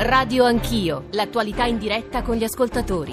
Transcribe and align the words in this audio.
Radio 0.00 0.44
Anch'io, 0.44 1.06
l'attualità 1.10 1.64
in 1.64 1.76
diretta 1.76 2.22
con 2.22 2.36
gli 2.36 2.44
ascoltatori. 2.44 3.12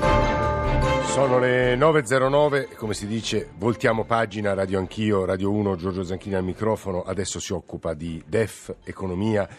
Sono 1.05 1.39
le 1.39 1.76
9.09, 1.76 2.76
come 2.76 2.94
si 2.94 3.08
dice, 3.08 3.49
voltiamo 3.58 4.04
pagina, 4.04 4.54
Radio 4.54 4.78
Anch'io, 4.78 5.26
Radio 5.26 5.49
1, 5.49 5.78
Giorgio 5.78 6.03
Zanchini 6.03 6.35
al 6.35 6.44
microfono, 6.44 7.01
adesso 7.01 7.40
si 7.40 7.53
occupa 7.53 7.96
di 7.96 8.21
DEF, 8.28 8.76
economia, 8.83 9.49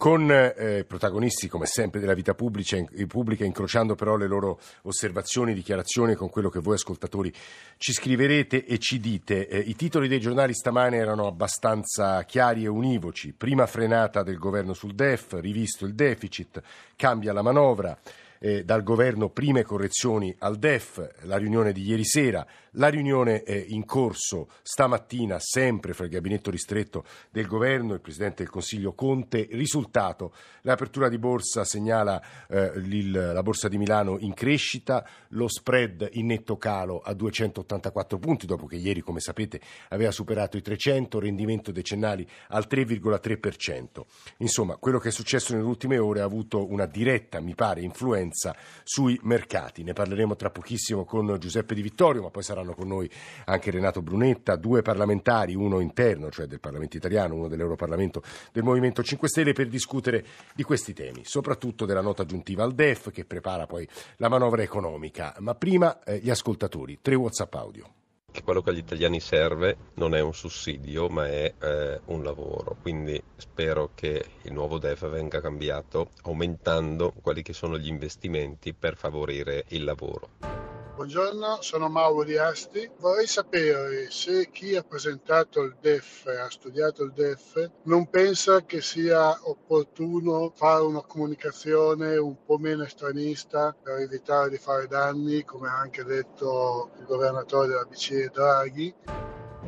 con 0.00 0.32
eh, 0.32 0.86
protagonisti 0.88 1.46
come 1.46 1.66
sempre 1.66 2.00
della 2.00 2.14
vita 2.14 2.32
pubblica, 2.32 2.74
in, 2.74 3.06
pubblica, 3.06 3.44
incrociando 3.44 3.94
però 3.94 4.16
le 4.16 4.26
loro 4.26 4.58
osservazioni, 4.84 5.52
dichiarazioni 5.52 6.14
con 6.14 6.30
quello 6.30 6.48
che 6.48 6.60
voi 6.60 6.76
ascoltatori 6.76 7.30
ci 7.76 7.92
scriverete 7.92 8.64
e 8.64 8.78
ci 8.78 8.98
dite. 8.98 9.46
Eh, 9.46 9.58
I 9.58 9.76
titoli 9.76 10.08
dei 10.08 10.18
giornali 10.18 10.54
stamane 10.54 10.96
erano 10.96 11.26
abbastanza 11.26 12.22
chiari 12.22 12.64
e 12.64 12.68
univoci. 12.68 13.34
Prima 13.34 13.66
frenata 13.66 14.22
del 14.22 14.38
governo 14.38 14.72
sul 14.72 14.94
DEF, 14.94 15.34
rivisto 15.38 15.84
il 15.84 15.94
deficit, 15.94 16.62
cambia 16.96 17.34
la 17.34 17.42
manovra 17.42 17.94
eh, 18.42 18.64
dal 18.64 18.82
governo 18.82 19.28
prime 19.28 19.62
correzioni 19.62 20.34
al 20.38 20.56
DEF, 20.56 21.24
la 21.24 21.36
riunione 21.36 21.72
di 21.72 21.82
ieri 21.82 22.04
sera, 22.04 22.46
la 22.74 22.88
riunione 22.88 23.42
è 23.42 23.64
in 23.68 23.84
corso 23.84 24.48
stamattina 24.62 25.38
sempre 25.38 25.92
fra 25.92 26.04
il 26.04 26.10
gabinetto 26.10 26.50
ristretto 26.50 27.04
del 27.30 27.46
governo, 27.46 27.94
il 27.94 28.00
Presidente 28.00 28.42
del 28.42 28.50
Consiglio 28.50 28.92
Conte. 28.94 29.46
Risultato, 29.50 30.32
l'apertura 30.62 31.08
di 31.08 31.18
borsa 31.18 31.64
segnala 31.64 32.20
eh, 32.48 32.72
il, 32.76 33.10
la 33.10 33.42
borsa 33.42 33.68
di 33.68 33.76
Milano 33.76 34.16
in 34.18 34.32
crescita, 34.32 35.06
lo 35.30 35.46
spread 35.46 36.08
in 36.12 36.26
netto 36.26 36.56
calo 36.56 37.00
a 37.00 37.12
284 37.12 38.18
punti 38.18 38.46
dopo 38.46 38.66
che 38.66 38.76
ieri, 38.76 39.00
come 39.00 39.20
sapete, 39.20 39.60
aveva 39.88 40.12
superato 40.12 40.56
i 40.56 40.62
300, 40.62 41.20
rendimento 41.20 41.72
decennali 41.72 42.26
al 42.48 42.66
3,3%. 42.70 44.02
Insomma, 44.38 44.76
quello 44.76 44.98
che 44.98 45.08
è 45.08 45.12
successo 45.12 45.52
nelle 45.52 45.66
ultime 45.66 45.98
ore 45.98 46.20
ha 46.20 46.24
avuto 46.24 46.70
una 46.70 46.86
diretta, 46.86 47.40
mi 47.40 47.54
pare, 47.54 47.82
influenza 47.82 48.29
influenza 48.30 48.54
sui 48.84 49.18
mercati. 49.22 49.82
Ne 49.82 49.92
parleremo 49.92 50.36
tra 50.36 50.50
pochissimo 50.50 51.04
con 51.04 51.36
Giuseppe 51.38 51.74
Di 51.74 51.82
Vittorio, 51.82 52.22
ma 52.22 52.30
poi 52.30 52.42
saranno 52.42 52.74
con 52.74 52.88
noi 52.88 53.10
anche 53.46 53.70
Renato 53.70 54.00
Brunetta, 54.00 54.56
due 54.56 54.82
parlamentari, 54.82 55.54
uno 55.54 55.80
interno, 55.80 56.30
cioè 56.30 56.46
del 56.46 56.60
Parlamento 56.60 56.96
italiano, 56.96 57.34
uno 57.34 57.48
dell'Europarlamento 57.48 58.22
del 58.52 58.62
Movimento 58.62 59.02
5 59.02 59.28
Stelle, 59.28 59.52
per 59.52 59.68
discutere 59.68 60.24
di 60.54 60.62
questi 60.62 60.94
temi, 60.94 61.22
soprattutto 61.24 61.84
della 61.84 62.00
nota 62.00 62.22
aggiuntiva 62.22 62.62
al 62.62 62.72
DEF 62.72 63.10
che 63.10 63.24
prepara 63.24 63.66
poi 63.66 63.86
la 64.16 64.28
manovra 64.28 64.62
economica. 64.62 65.34
Ma 65.40 65.54
prima 65.54 66.02
eh, 66.04 66.18
gli 66.18 66.30
ascoltatori, 66.30 66.98
tre 67.02 67.14
WhatsApp 67.14 67.54
audio 67.54 67.99
che 68.30 68.42
quello 68.42 68.62
che 68.62 68.70
agli 68.70 68.78
italiani 68.78 69.20
serve 69.20 69.76
non 69.94 70.14
è 70.14 70.20
un 70.20 70.32
sussidio 70.32 71.08
ma 71.08 71.26
è 71.26 71.52
eh, 71.60 72.00
un 72.06 72.22
lavoro, 72.22 72.76
quindi 72.80 73.20
spero 73.36 73.90
che 73.94 74.24
il 74.42 74.52
nuovo 74.52 74.78
DEF 74.78 75.08
venga 75.08 75.40
cambiato 75.40 76.10
aumentando 76.22 77.12
quelli 77.20 77.42
che 77.42 77.52
sono 77.52 77.78
gli 77.78 77.88
investimenti 77.88 78.72
per 78.72 78.96
favorire 78.96 79.64
il 79.68 79.84
lavoro. 79.84 80.69
Buongiorno, 81.00 81.62
sono 81.62 81.88
Mauro 81.88 82.24
di 82.24 82.36
Asti. 82.36 82.86
Vorrei 82.98 83.26
sapere 83.26 84.10
se 84.10 84.50
chi 84.50 84.76
ha 84.76 84.82
presentato 84.82 85.62
il 85.62 85.74
DEF, 85.80 86.26
ha 86.26 86.50
studiato 86.50 87.04
il 87.04 87.12
DEF, 87.12 87.70
non 87.84 88.10
pensa 88.10 88.66
che 88.66 88.82
sia 88.82 89.34
opportuno 89.48 90.52
fare 90.54 90.82
una 90.82 91.00
comunicazione 91.00 92.18
un 92.18 92.44
po' 92.44 92.58
meno 92.58 92.82
estranista 92.82 93.74
per 93.82 94.00
evitare 94.00 94.50
di 94.50 94.58
fare 94.58 94.88
danni, 94.88 95.42
come 95.42 95.68
ha 95.68 95.78
anche 95.78 96.04
detto 96.04 96.90
il 96.98 97.06
governatore 97.06 97.68
della 97.68 97.86
BCE 97.86 98.28
Draghi. 98.30 98.94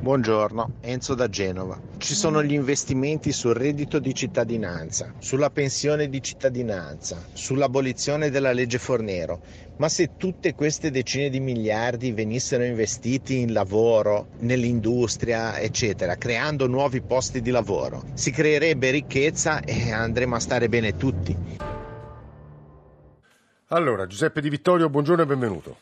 Buongiorno, 0.03 0.79
Enzo 0.81 1.15
da 1.15 1.29
Genova. 1.29 1.79
Ci 1.99 2.17
sono 2.17 2.43
gli 2.43 2.55
investimenti 2.55 3.31
sul 3.31 3.55
reddito 3.55 4.01
di 4.01 4.13
cittadinanza, 4.13 5.15
sulla 5.21 5.49
pensione 5.49 6.09
di 6.09 6.21
cittadinanza, 6.21 7.25
sull'abolizione 7.33 8.29
della 8.29 8.51
legge 8.51 8.79
Fornero, 8.79 9.39
ma 9.77 9.89
se 9.89 10.17
tutte 10.17 10.57
queste 10.57 10.91
decine 10.91 11.31
di 11.31 11.39
miliardi 11.39 12.11
venissero 12.11 12.65
investiti 12.65 13.39
in 13.39 13.53
lavoro, 13.53 14.27
nell'industria, 14.41 15.61
eccetera, 15.61 16.17
creando 16.17 16.67
nuovi 16.67 17.01
posti 17.01 17.41
di 17.41 17.53
lavoro, 17.53 18.03
si 18.15 18.33
creerebbe 18.33 18.91
ricchezza 18.91 19.61
e 19.61 19.93
andremo 19.93 20.35
a 20.35 20.41
stare 20.41 20.69
bene 20.69 20.97
tutti. 20.97 21.37
Allora, 23.69 24.09
Giuseppe 24.09 24.41
Di 24.41 24.49
Vittorio, 24.49 24.91
buongiorno 24.91 25.23
e 25.23 25.27
benvenuto. 25.27 25.77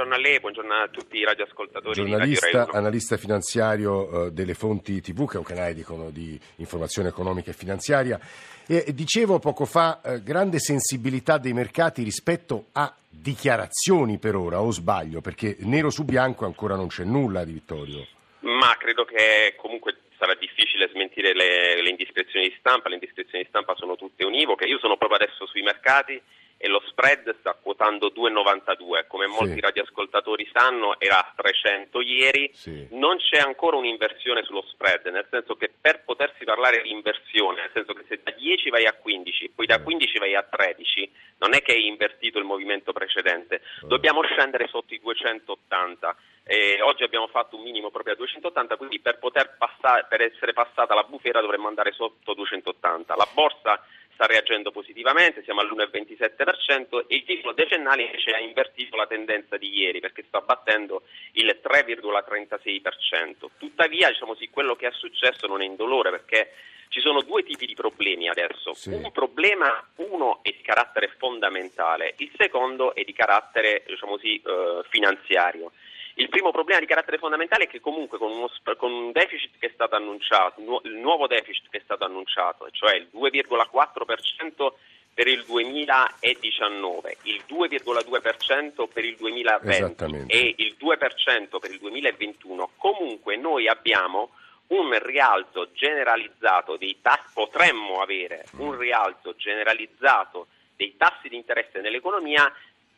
Buongiorno, 0.00 0.14
a 0.14 0.30
lei, 0.30 0.40
buongiorno 0.40 0.74
a 0.74 0.88
tutti 0.88 1.18
i 1.18 1.24
radioascoltatori. 1.24 1.94
Giornalista, 1.94 2.68
analista 2.70 3.18
finanziario 3.18 4.28
eh, 4.28 4.30
delle 4.30 4.54
fonti 4.54 5.02
TV, 5.02 5.28
che 5.28 5.34
è 5.34 5.36
un 5.36 5.44
canale 5.44 5.74
di, 5.74 5.84
di 6.10 6.40
informazione 6.56 7.08
economica 7.08 7.50
e 7.50 7.54
finanziaria. 7.54 8.18
E 8.66 8.94
dicevo 8.94 9.38
poco 9.40 9.66
fa, 9.66 10.00
eh, 10.00 10.22
grande 10.22 10.58
sensibilità 10.58 11.36
dei 11.36 11.52
mercati 11.52 12.02
rispetto 12.02 12.68
a 12.72 12.90
dichiarazioni 13.10 14.16
per 14.16 14.36
ora, 14.36 14.62
o 14.62 14.70
sbaglio, 14.70 15.20
perché 15.20 15.56
nero 15.60 15.90
su 15.90 16.06
bianco 16.06 16.46
ancora 16.46 16.76
non 16.76 16.88
c'è 16.88 17.04
nulla 17.04 17.44
di 17.44 17.52
Vittorio. 17.52 18.06
Ma 18.40 18.74
credo 18.78 19.04
che 19.04 19.54
comunque 19.56 19.98
sarà 20.16 20.34
difficile 20.34 20.88
smentire 20.88 21.34
le, 21.34 21.82
le 21.82 21.90
indiscrezioni 21.90 22.48
di 22.48 22.56
stampa, 22.58 22.88
le 22.88 22.94
indiscrezioni 22.94 23.42
di 23.42 23.50
stampa 23.50 23.74
sono 23.74 23.96
tutte 23.96 24.24
univoche. 24.24 24.64
Io 24.64 24.78
sono 24.78 24.96
proprio 24.96 25.18
adesso 25.18 25.44
sui 25.44 25.60
mercati 25.60 26.18
e 26.62 26.68
lo 26.68 26.82
spread 26.88 27.38
sta 27.38 27.56
quotando 27.58 28.12
2,92, 28.14 29.06
come 29.06 29.26
molti 29.26 29.54
sì. 29.54 29.60
radioascoltatori 29.60 30.46
sanno 30.52 31.00
era 31.00 31.18
a 31.18 31.32
300 31.34 32.02
ieri, 32.02 32.50
sì. 32.52 32.86
non 32.90 33.16
c'è 33.16 33.38
ancora 33.38 33.78
un'inversione 33.78 34.42
sullo 34.44 34.62
spread, 34.68 35.06
nel 35.06 35.26
senso 35.30 35.56
che 35.56 35.72
per 35.80 36.04
potersi 36.04 36.44
parlare 36.44 36.82
di 36.82 36.90
inversione, 36.90 37.62
nel 37.62 37.70
senso 37.72 37.94
che 37.94 38.04
se 38.08 38.20
da 38.22 38.32
10 38.32 38.68
vai 38.68 38.84
a 38.84 38.92
15, 38.92 39.52
poi 39.54 39.64
da 39.64 39.80
15 39.80 40.18
vai 40.18 40.34
a 40.34 40.42
13, 40.42 41.10
non 41.38 41.54
è 41.54 41.62
che 41.62 41.72
hai 41.72 41.86
invertito 41.86 42.38
il 42.38 42.44
movimento 42.44 42.92
precedente, 42.92 43.62
dobbiamo 43.80 44.22
scendere 44.24 44.68
sotto 44.68 44.92
i 44.92 45.00
280. 45.00 46.14
Eh, 46.44 46.80
oggi 46.82 47.04
abbiamo 47.04 47.28
fatto 47.28 47.56
un 47.56 47.62
minimo 47.62 47.90
proprio 47.90 48.12
a 48.12 48.16
280, 48.16 48.76
quindi 48.76 49.00
per, 49.00 49.18
poter 49.18 49.56
passare, 49.56 50.04
per 50.08 50.20
essere 50.20 50.52
passata 50.52 50.94
la 50.94 51.04
bufera 51.04 51.40
dovremmo 51.40 51.68
andare 51.68 51.92
sotto 51.92 52.34
280. 52.34 53.16
La 53.16 53.28
borsa 53.32 53.82
sta 54.20 54.26
reagendo 54.26 54.70
positivamente, 54.70 55.42
siamo 55.44 55.62
all'1,27% 55.62 57.06
e 57.06 57.16
il 57.16 57.24
titolo 57.24 57.54
decennale 57.54 58.02
invece 58.02 58.32
ha 58.32 58.38
invertito 58.38 58.94
la 58.96 59.06
tendenza 59.06 59.56
di 59.56 59.74
ieri 59.74 60.00
perché 60.00 60.24
sta 60.28 60.42
battendo 60.42 61.04
il 61.32 61.58
3,36%. 61.62 63.48
Tuttavia, 63.56 64.10
diciamo 64.10 64.34
sì, 64.34 64.50
quello 64.50 64.76
che 64.76 64.88
è 64.88 64.92
successo 64.92 65.46
non 65.46 65.62
è 65.62 65.64
indolore 65.64 66.10
perché 66.10 66.52
ci 66.88 67.00
sono 67.00 67.22
due 67.22 67.42
tipi 67.44 67.64
di 67.64 67.72
problemi 67.72 68.28
adesso. 68.28 68.74
Sì. 68.74 68.90
Un 68.90 69.10
problema, 69.10 69.82
uno 69.96 70.40
è 70.42 70.50
di 70.50 70.60
carattere 70.60 71.14
fondamentale, 71.16 72.12
il 72.18 72.30
secondo 72.36 72.94
è 72.94 73.02
di 73.04 73.14
carattere 73.14 73.84
diciamo 73.86 74.12
così, 74.12 74.36
eh, 74.36 74.82
finanziario. 74.90 75.72
Il 76.20 76.28
primo 76.28 76.50
problema 76.50 76.80
di 76.80 76.86
carattere 76.86 77.16
fondamentale 77.16 77.64
è 77.64 77.66
che 77.66 77.80
comunque 77.80 78.18
con, 78.18 78.30
uno, 78.30 78.50
con 78.76 78.92
un 78.92 79.10
deficit 79.10 79.52
che 79.58 79.68
è 79.68 79.70
stato 79.72 79.96
annunciato, 79.96 80.60
il 80.84 80.96
nuovo 80.96 81.26
deficit 81.26 81.70
che 81.70 81.78
è 81.78 81.80
stato 81.82 82.04
annunciato, 82.04 82.68
cioè 82.72 82.94
il 82.94 83.08
2,4% 83.10 84.72
per 85.14 85.26
il 85.26 85.42
2019, 85.46 87.16
il 87.22 87.42
2,2% 87.48 88.86
per 88.92 89.04
il 89.06 89.16
2020 89.16 90.26
e 90.26 90.54
il 90.58 90.76
2% 90.78 91.58
per 91.58 91.70
il 91.70 91.78
2021, 91.78 92.70
comunque 92.76 93.36
noi 93.36 93.66
abbiamo 93.66 94.32
un 94.68 95.02
rialzo 95.02 95.70
generalizzato 95.72 96.76
dei 96.76 96.98
tassi, 97.00 97.30
potremmo 97.32 98.02
avere 98.02 98.44
un 98.58 98.76
rialzo 98.76 99.34
generalizzato 99.36 100.48
dei 100.76 100.96
tassi 100.98 101.30
di 101.30 101.36
interesse 101.36 101.80
nell'economia 101.80 102.52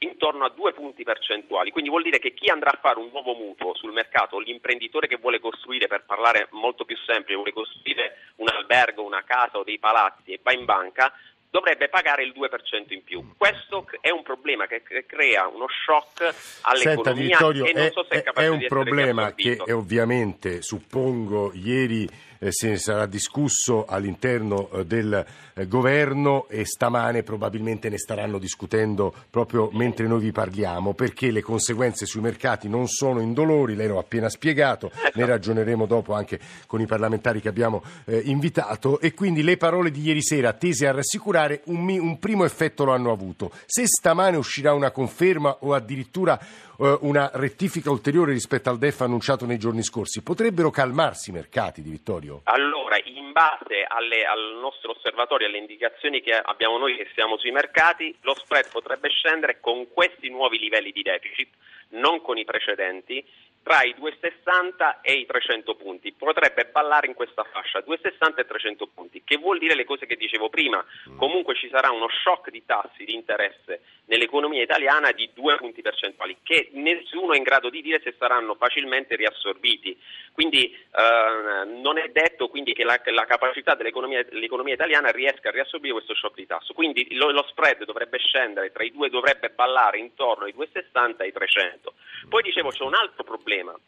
intorno 0.05 0.45
a 0.45 0.51
due 0.51 0.73
punti 0.73 1.03
percentuali, 1.03 1.71
quindi 1.71 1.91
vuol 1.91 2.03
dire 2.03 2.19
che 2.19 2.35
chi 2.35 2.51
andrà 2.51 2.71
a 2.71 2.79
fare 2.81 2.99
un 2.99 3.09
nuovo 3.11 3.35
mutuo 3.35 3.75
sul 3.75 3.93
mercato, 3.93 4.39
l'imprenditore 4.39 5.07
che 5.07 5.17
vuole 5.17 5.41
costruire, 5.41 5.87
per 5.87 6.05
parlare 6.05 6.49
molto 6.51 6.85
più 6.85 6.97
semplice, 6.97 7.35
vuole 7.35 7.53
costruire 7.53 8.19
un 8.37 8.49
albergo, 8.49 9.03
una 9.03 9.23
casa 9.25 9.59
o 9.59 9.65
dei 9.65 9.79
palazzi 9.79 10.33
e 10.33 10.41
va 10.43 10.53
in 10.53 10.65
banca, 10.65 11.13
dovrebbe 11.53 11.91
pagare 11.91 12.25
il 12.25 12.33
2% 12.35 12.95
in 12.95 13.05
più. 13.05 13.35
Questo 13.37 13.85
è 14.01 14.09
un 14.09 14.23
problema 14.23 14.67
che 14.67 14.83
crea 15.07 15.47
uno 15.49 15.67
shock 15.69 16.35
all'economia 16.63 17.37
Senta, 17.37 17.67
e 17.67 17.73
non 17.75 17.91
so 17.93 18.07
se 18.09 18.23
è, 18.23 18.33
è, 18.33 18.41
è 18.45 18.49
un 18.49 18.65
problema 18.67 19.35
che 19.35 19.61
ovviamente 19.69 20.63
suppongo 20.63 21.53
ieri 21.53 22.09
eh, 22.43 22.51
se 22.51 22.69
ne 22.71 22.77
sarà 22.77 23.07
discusso 23.07 23.85
all'interno 23.85 24.69
eh, 24.71 24.85
del 24.85 25.25
eh, 25.55 25.67
governo 25.69 26.49
e 26.49 26.65
stamane 26.65 27.23
probabilmente 27.23 27.89
ne 27.89 27.99
staranno 27.99 28.39
discutendo 28.39 29.15
proprio 29.31 29.71
mentre 29.73 30.07
noi 30.09 30.21
vi 30.21 30.33
parliamo, 30.33 30.93
perché 30.93 31.31
le 31.31 31.41
conseguenze 31.41 32.05
sui 32.05 32.21
mercati 32.21 32.69
non 32.69 32.89
sono 32.89 33.21
indolori, 33.21 33.77
lei 33.77 33.87
lo 33.87 33.99
ha 33.99 34.01
appena 34.01 34.29
spiegato, 34.29 34.91
ne 35.15 35.25
ragioneremo 35.25 35.87
dopo 35.87 36.15
anche 36.15 36.41
con 36.67 36.81
i 36.81 36.87
parlamentari 36.87 37.41
che 37.41 37.49
abbiamo 37.49 37.85
eh, 38.07 38.23
invitato. 38.25 38.99
E 38.99 39.15
quindi 39.15 39.43
le 39.43 39.57
parole 39.57 39.91
di 39.91 40.01
ieri 40.03 40.23
sera 40.23 40.53
tese 40.53 40.89
a 40.89 40.93
rassicurare 40.93 41.42
un, 41.67 41.89
un 41.89 42.19
primo 42.19 42.45
effetto 42.45 42.85
lo 42.85 42.93
hanno 42.93 43.13
avuto. 43.13 43.51
Se 43.67 43.87
stamane 43.87 44.37
uscirà 44.37 44.73
una 44.73 44.91
conferma 44.91 45.57
o 45.61 45.75
addirittura 45.75 46.39
eh, 46.39 46.99
una 47.03 47.31
rettifica 47.35 47.91
ulteriore 47.91 48.33
rispetto 48.33 48.69
al 48.69 48.79
DEF 48.79 49.01
annunciato 49.01 49.47
nei 49.47 49.59
giorni 49.59 49.83
scorsi, 49.83 50.23
potrebbero 50.23 50.71
calmarsi 50.71 51.31
i 51.31 51.33
mercati 51.33 51.83
di 51.83 51.91
Vittorio? 51.91 52.41
Allora, 52.45 52.97
in 53.05 53.33
base 53.33 53.85
alle, 53.87 54.25
al 54.25 54.59
nostro 54.61 54.93
osservatorio, 54.93 55.47
alle 55.47 55.59
indicazioni 55.59 56.21
che 56.21 56.33
abbiamo 56.33 56.79
noi 56.79 56.97
che 56.97 57.09
siamo 57.15 57.39
sui 57.39 57.51
mercati, 57.51 58.15
lo 58.23 58.35
spread 58.35 58.71
potrebbe 58.71 59.09
scendere 59.09 59.61
con 59.61 59.87
questi 59.93 60.29
nuovi 60.29 60.59
livelli 60.59 60.93
di 60.93 61.03
deficit, 61.03 61.49
non 61.91 62.21
con 62.21 62.39
i 62.39 62.45
precedenti, 62.45 63.25
tra 63.63 63.83
i 63.83 63.95
260 63.95 65.01
e 65.01 65.13
i 65.13 65.27
300 65.27 65.75
punti, 65.77 66.13
potrebbe 66.13 66.67
ballare 66.67 67.07
in 67.07 67.15
questa 67.15 67.45
fascia, 67.45 67.81
260 67.81 68.41
e 68.41 68.47
300 68.47 68.87
punti, 68.89 69.23
che 69.25 69.37
vuol 69.37 69.59
dire 69.59 69.75
le 69.75 69.85
cose 69.85 70.07
che 70.07 70.17
dicevo 70.17 70.49
prima, 70.49 70.85
mm. 71.11 71.17
comunque 71.17 71.55
ci 71.55 71.69
sarà 71.69 71.91
uno 71.91 72.09
shock 72.09 72.51
di 72.51 72.65
tassi 72.67 73.05
di 73.05 73.15
interesse 73.15 73.81
nell'economia 74.07 74.63
italiana 74.63 75.13
di 75.13 75.31
due 75.33 75.57
punti 75.57 75.81
percentuali, 75.81 76.37
che 76.43 76.71
nessuno 76.73 77.33
è 77.33 77.37
in 77.37 77.43
grado 77.43 77.71
di 77.71 77.81
dire 77.81 78.01
se 78.03 78.15
saranno 78.19 78.55
facilmente 78.55 79.17
riassorbiti. 79.17 79.99
Quindi 80.33 80.73
eh, 80.73 81.65
non 81.81 81.99
è 81.99 82.09
detto 82.09 82.49
quindi, 82.49 82.73
che 82.73 82.85
la, 82.85 83.01
la 83.05 83.25
capacità 83.25 83.75
dell'economia 83.75 84.75
italiana 84.75 85.11
riesca 85.11 85.49
a 85.49 85.53
riassorbire 85.53 85.95
questo 85.95 86.15
shock 86.15 86.35
di 86.35 86.47
tasso. 86.47 86.75
Quindi 86.75 87.15
lo, 87.15 87.31
lo, 87.31 87.45
spread 87.49 87.85
dovrebbe 87.85 88.19
scendere 88.19 88.73
tra 88.73 88.85
i 88.85 88.91
due, 88.91 89.09
dovrebbe 89.09 89.51
ballare 89.51 89.99
intorno 89.99 90.45
ai 90.45 90.55
2,60 90.57 91.21
e 91.21 91.25
ai 91.25 91.33
300. 91.33 91.95
Poi 92.29 92.43
dicevo 92.43 92.71
c'è 92.71 92.85
un 92.85 92.95
altro 92.95 93.25
problema, 93.25 93.43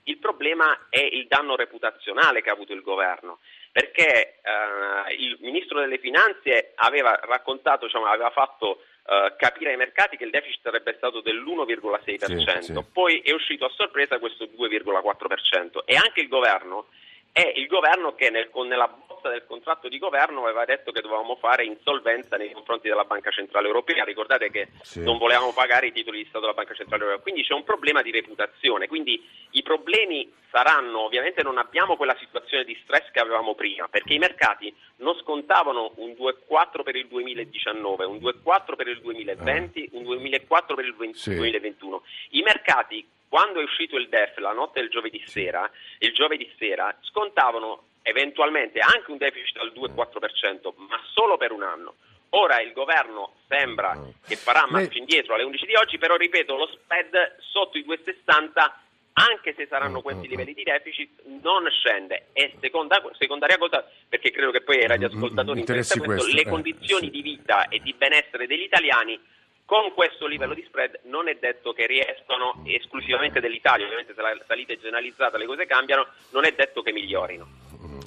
il 0.05 0.19
problema 0.19 0.87
è 0.89 1.01
il 1.01 1.27
danno 1.27 1.57
reputazionale 1.57 2.43
che 2.43 2.51
ha 2.51 2.53
avuto 2.53 2.73
il 2.73 2.83
governo 2.83 3.39
perché 3.75 4.39
eh, 4.41 5.15
il 5.19 5.37
ministro 5.41 5.81
delle 5.81 5.99
finanze 5.99 6.73
aveva 6.77 7.19
raccontato, 7.25 7.87
diciamo, 7.87 8.07
aveva 8.07 8.31
fatto 8.31 8.81
Uh, 9.05 9.37
capire 9.37 9.73
ai 9.73 9.77
mercati 9.77 10.17
che 10.17 10.25
il 10.25 10.31
deficit 10.31 10.63
sarebbe 10.63 10.95
stato 10.97 11.21
dell'1,6%, 11.21 12.61
sì, 12.61 12.73
sì. 12.73 12.85
poi 12.91 13.19
è 13.19 13.33
uscito 13.33 13.67
a 13.67 13.73
sorpresa 13.77 14.19
questo 14.19 14.47
2,4% 14.47 15.81
e 15.85 15.95
anche 15.95 16.23
il 16.23 16.29
governo 16.29 16.87
è 17.35 17.53
il 17.57 17.67
governo 17.67 18.15
che 18.15 18.31
nel, 18.31 18.49
nella 18.65 18.87
bozza 18.87 19.29
del 19.29 19.45
contratto 19.45 19.89
di 19.89 19.99
governo 19.99 20.45
aveva 20.45 20.65
detto 20.65 20.93
che 20.93 21.01
dovevamo 21.01 21.35
fare 21.35 21.65
insolvenza 21.65 22.37
nei 22.37 22.53
confronti 22.53 22.87
della 22.87 23.03
Banca 23.03 23.33
Centrale 23.33 23.67
Europea. 23.67 24.05
Ricordate 24.05 24.53
che 24.53 24.69
sì. 24.83 25.03
non 25.03 25.19
volevamo 25.19 25.53
pagare 25.53 25.89
i 25.89 25.93
titoli 25.93 26.19
di 26.19 26.27
Stato 26.27 26.43
della 26.43 26.55
Banca 26.55 26.75
Centrale 26.75 27.03
Europea. 27.03 27.25
Quindi 27.25 27.43
c'è 27.43 27.55
un 27.55 27.65
problema 27.65 28.03
di 28.03 28.13
reputazione. 28.13 28.87
Quindi 28.87 29.21
i 29.51 29.63
problemi 29.65 30.33
saranno, 30.49 31.01
ovviamente 31.01 31.43
non 31.43 31.59
abbiamo 31.59 31.97
quella 31.97 32.17
situazione 32.21 32.63
di 32.63 32.79
stress 32.85 33.11
che 33.11 33.19
avevamo 33.19 33.57
prima, 33.57 33.89
perché 33.89 34.15
i 34.15 34.19
mercati 34.19 34.73
non 34.99 35.17
scontavano 35.17 35.91
un 35.97 36.11
2,4 36.11 36.85
per 36.85 36.95
il 36.95 37.09
2019, 37.09 38.05
un 38.05 38.19
2,4 38.19 38.77
per 38.77 38.87
il 38.87 39.01
2020, 39.01 39.89
un 39.95 40.05
2,4 40.05 40.75
per 40.77 40.85
il 40.85 40.95
20, 40.95 41.19
sì. 41.19 41.35
2021. 41.35 42.03
I 42.31 42.43
mercati 42.43 43.05
quando 43.35 43.59
è 43.59 43.65
uscito 43.65 43.97
il 43.97 44.09
DEF 44.09 44.39
la 44.39 44.53
notte 44.53 44.79
del 44.79 44.91
giovedì 44.91 45.21
sera, 45.27 45.69
il 45.99 46.13
giovedì 46.13 46.49
sera 46.57 46.97
scontavano 47.01 47.87
eventualmente 48.03 48.79
anche 48.79 49.11
un 49.11 49.17
deficit 49.17 49.57
al 49.57 49.73
2,4%, 49.75 50.73
ma 50.77 51.01
solo 51.13 51.37
per 51.37 51.51
un 51.51 51.65
anno. 51.65 51.95
Ora 52.29 52.61
il 52.61 52.73
governo 52.73 53.35
sembra 53.49 54.01
che 54.25 54.37
farà 54.37 54.69
marcia 54.69 54.99
indietro 54.99 55.35
alle 55.35 55.43
11 55.43 55.67
di 55.67 55.75
oggi, 55.75 55.99
però 55.99 56.15
ripeto, 56.15 56.57
lo 56.57 56.69
spread 56.69 57.39
sotto 57.41 57.77
i 57.77 57.85
2,60 57.85 58.73
anche 59.15 59.53
se 59.57 59.67
saranno 59.67 60.01
questi 60.01 60.29
livelli 60.29 60.55
di 60.55 60.63
deficit, 60.63 61.23
non 61.43 61.69
scende. 61.71 62.27
E 62.35 62.55
seconda, 62.61 63.03
secondaria 63.19 63.59
cosa, 63.59 63.85
perché 64.09 64.31
credo 64.31 64.53
che 64.53 64.61
poi 64.61 64.79
ai 64.79 64.87
radioascoltatori 64.87 65.59
interessa 65.59 65.99
questo, 65.99 66.23
questo, 66.23 66.35
le 66.37 66.43
eh, 66.43 66.49
condizioni 66.49 67.07
sì. 67.07 67.11
di 67.11 67.23
vita 67.23 67.67
e 67.67 67.81
di 67.81 67.93
benessere 67.95 68.47
degli 68.47 68.63
italiani 68.63 69.19
con 69.65 69.93
questo 69.95 70.27
livello 70.27 70.55
di 70.55 70.65
spread 70.67 71.01
non 71.05 71.29
è 71.29 71.37
detto 71.41 71.73
che 71.73 71.87
riescano 71.87 72.63
esclusivamente 72.65 73.41
dell'Italia, 73.41 73.87
ovviamente 73.87 74.15
se 74.15 74.21
la 74.21 74.37
salita 74.47 74.73
è 74.73 74.79
generalizzata 74.79 75.39
le 75.39 75.47
cose 75.47 75.67
cambiano, 75.67 76.07
non 76.31 76.45
è 76.45 76.53
detto 76.53 76.83
che 76.83 76.93
migliorino. 76.93 77.63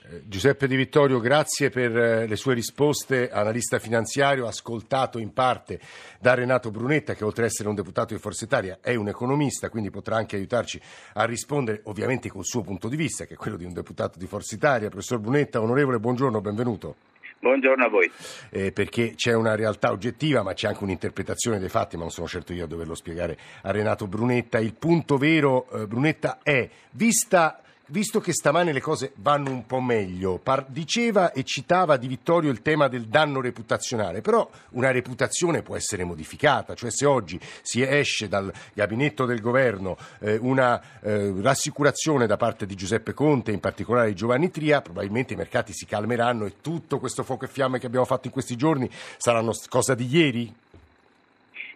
Eh, 0.09 0.21
Giuseppe 0.27 0.68
Di 0.68 0.75
Vittorio, 0.75 1.19
grazie 1.19 1.69
per 1.69 1.95
eh, 1.95 2.27
le 2.27 2.36
sue 2.36 2.54
risposte, 2.54 3.30
analista 3.30 3.80
finanziario, 3.80 4.48
ascoltato 4.48 5.19
in 5.19 5.33
parte 5.33 5.80
da 6.19 6.33
Renato 6.33 6.71
Brunetta 6.71 7.13
che 7.13 7.24
oltre 7.24 7.44
ad 7.44 7.50
essere 7.50 7.69
un 7.69 7.75
deputato 7.75 8.13
di 8.13 8.19
Forza 8.19 8.45
Italia 8.45 8.80
è 8.81 8.95
un 8.95 9.07
economista, 9.07 9.69
quindi 9.69 9.89
potrà 9.89 10.15
anche 10.15 10.36
aiutarci 10.36 10.80
a 11.13 11.25
rispondere 11.25 11.81
ovviamente 11.86 12.30
col 12.30 12.45
suo 12.45 12.62
punto 12.62 12.88
di 12.88 12.95
vista, 12.95 13.25
che 13.25 13.33
è 13.33 13.38
quello 13.38 13.57
di 13.57 13.65
un 13.65 13.74
deputato 13.74 14.18
di 14.18 14.27
Forza 14.27 14.56
Italia. 14.56 14.89
Professor 14.89 15.19
Brunetta, 15.19 15.62
onorevole, 15.62 16.00
buongiorno, 16.00 16.39
benvenuto. 16.39 16.95
Buongiorno 17.39 17.86
a 17.86 17.88
voi. 17.88 18.12
Eh, 18.50 18.72
perché 18.72 19.13
c'è 19.16 19.34
una 19.34 19.56
realtà 19.56 19.92
oggettiva, 19.92 20.42
ma 20.42 20.54
c'è 20.54 20.68
anche 20.68 20.84
un'interpretazione 20.84 21.60
dei 21.60 21.69
fatti, 21.69 21.95
ma 21.95 22.01
non 22.01 22.12
sono 22.12 22.28
certo 22.28 22.51
io 22.51 22.63
a 22.63 22.68
doverlo 22.68 22.95
spiegare 22.95 23.38
a 23.62 23.72
Renato 23.72 24.07
Brunetta. 24.07 24.57
Il 24.60 24.74
punto 24.74 25.18
vero, 25.18 25.69
eh, 25.69 25.88
Brunetta, 25.88 26.39
è 26.42 26.68
vista 26.92 27.62
visto 27.88 28.19
che 28.19 28.34
stamane 28.34 28.72
le 28.72 28.81
cose 28.81 29.12
vanno 29.16 29.51
un 29.51 29.66
po' 29.66 29.80
meglio, 29.80 30.38
par- 30.38 30.66
diceva 30.68 31.31
e 31.31 31.44
citava 31.44 31.98
Di 31.98 32.07
Vittorio 32.07 32.51
il 32.51 32.62
tema 32.62 32.88
del 32.88 33.06
danno 33.06 33.42
reputazionale, 33.42 34.22
però 34.22 34.50
una 34.72 34.92
reputazione 34.92 35.62
può 35.62 35.75
essere 35.75 36.04
modificata, 36.04 36.74
cioè 36.74 36.92
se 36.92 37.06
oggi 37.06 37.39
si 37.62 37.81
esce 37.81 38.28
dal 38.28 38.51
gabinetto 38.74 39.25
del 39.25 39.42
governo 39.42 39.98
eh, 40.19 40.38
una 40.38 40.81
eh, 41.01 41.34
rassicurazione 41.42 42.28
da 42.28 42.38
parte 42.38 42.66
di 42.66 42.75
Giuseppe 42.75 43.13
Conte, 43.13 43.51
in 43.51 43.60
particolare 43.60 44.10
di 44.10 44.16
Giovanni 44.16 44.51
Tria, 44.51 44.81
probabilmente 44.81 45.34
i 45.34 45.38
mercati 45.38 45.74
si 45.74 45.86
calmeranno 45.86 46.45
e 46.45 46.62
tutto 46.62 47.00
questo 47.00 47.24
fuoco 47.24 47.45
e 47.45 47.50
fiamme 47.50 47.80
che 47.80 47.86
abbiamo 47.86 48.06
fatto 48.06 48.28
in 48.28 48.34
questi 48.34 48.56
giorni 48.56 48.89
saranno 49.18 49.54
cosa 49.69 49.95
di 49.95 50.06
ieri? 50.07 50.54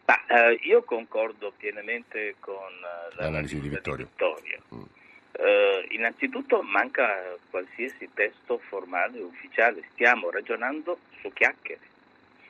Ma, 0.06 0.26
eh, 0.26 0.60
io 0.64 0.84
concordo 0.84 1.54
pienamente 1.56 2.36
con 2.40 2.56
eh, 2.56 3.16
l'analisi 3.16 3.60
di 3.60 3.70
Vittorio. 3.70 4.06
Di 4.06 4.12
Vittorio. 4.12 4.62
Mm. 4.76 5.00
Eh, 5.44 5.88
innanzitutto 5.90 6.62
manca 6.62 7.36
qualsiasi 7.50 8.08
testo 8.14 8.60
formale 8.60 9.18
e 9.18 9.24
ufficiale, 9.24 9.82
stiamo 9.94 10.30
ragionando 10.30 11.00
su 11.20 11.34
chiacchiere, 11.34 11.82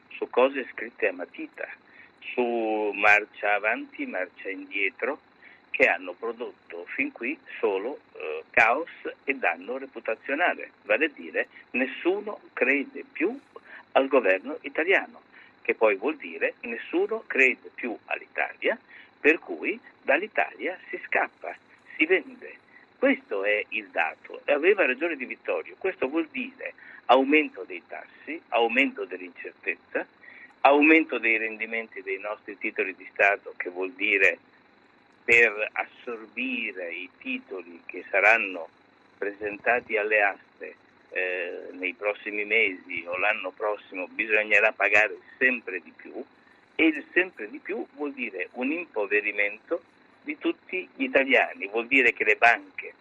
su 0.10 0.30
cose 0.30 0.68
scritte 0.74 1.08
a 1.08 1.14
matita, 1.14 1.66
su 2.34 2.92
marcia 2.94 3.54
avanti, 3.54 4.06
marcia 4.06 4.50
indietro, 4.50 5.22
che 5.70 5.88
hanno 5.88 6.12
prodotto 6.12 6.84
fin 6.94 7.14
qui 7.14 7.40
solo 7.60 8.00
eh, 8.12 8.44
caos 8.50 8.90
e 9.24 9.36
danno 9.36 9.78
reputazionale, 9.78 10.72
vale 10.84 11.06
a 11.06 11.12
dire 11.16 11.48
nessuno 11.72 12.42
crede 12.52 13.06
più 13.10 13.40
al 13.94 14.10
governo 14.10 14.58
italiano, 14.64 15.22
che 15.62 15.76
poi 15.76 15.96
vuol 15.96 16.18
dire 16.18 16.56
nessuno 16.64 17.24
crede 17.26 17.70
più 17.74 17.98
all'Italia, 18.08 18.78
per 19.18 19.40
cui 19.40 19.80
dall'Italia 20.02 20.78
si 20.90 21.00
scappa, 21.06 21.56
si 21.96 22.06
vende 22.06 22.61
questo 23.02 23.44
è 23.44 23.66
il 23.70 23.88
dato 23.88 24.42
e 24.46 24.54
aveva 24.54 24.86
ragione 24.86 25.16
Di 25.16 25.26
Vittorio. 25.26 25.74
Questo 25.80 26.08
vuol 26.08 26.28
dire 26.30 26.76
aumento 27.06 27.64
dei 27.64 27.82
tassi, 27.88 28.40
aumento 28.50 29.06
dell'incertezza, 29.06 30.06
aumento 30.62 31.18
dei 31.18 31.40
rendimenti 31.40 32.04
dei 32.04 32.20
nostri 32.20 32.60
titoli 32.60 32.96
di 32.96 33.08
Stato, 33.12 33.56
che 33.58 33.72
vuol 33.72 33.90
dire 33.94 34.38
per 35.24 35.68
assorbire 35.72 36.94
i 36.94 37.10
titoli 37.18 37.82
che 37.88 38.06
saranno 38.08 38.70
presentati 39.18 39.98
alle 39.98 40.22
aste 40.22 40.76
eh, 41.10 41.70
nei 41.72 41.94
prossimi 41.94 42.46
mesi 42.46 43.04
o 43.08 43.18
l'anno 43.18 43.50
prossimo 43.50 44.08
bisognerà 44.10 44.74
pagare 44.74 45.18
sempre 45.40 45.80
di 45.80 45.92
più 45.96 46.24
e 46.76 46.86
il 46.86 47.04
sempre 47.14 47.50
di 47.50 47.58
più 47.58 47.84
vuol 47.96 48.14
dire 48.14 48.50
un 48.52 48.72
impoverimento 48.72 49.82
di 50.24 50.38
tutti 50.38 50.88
gli 50.96 51.04
italiani, 51.04 51.68
vuol 51.68 51.88
dire 51.88 52.14
che 52.14 52.24
le 52.24 52.36
banche 52.36 52.94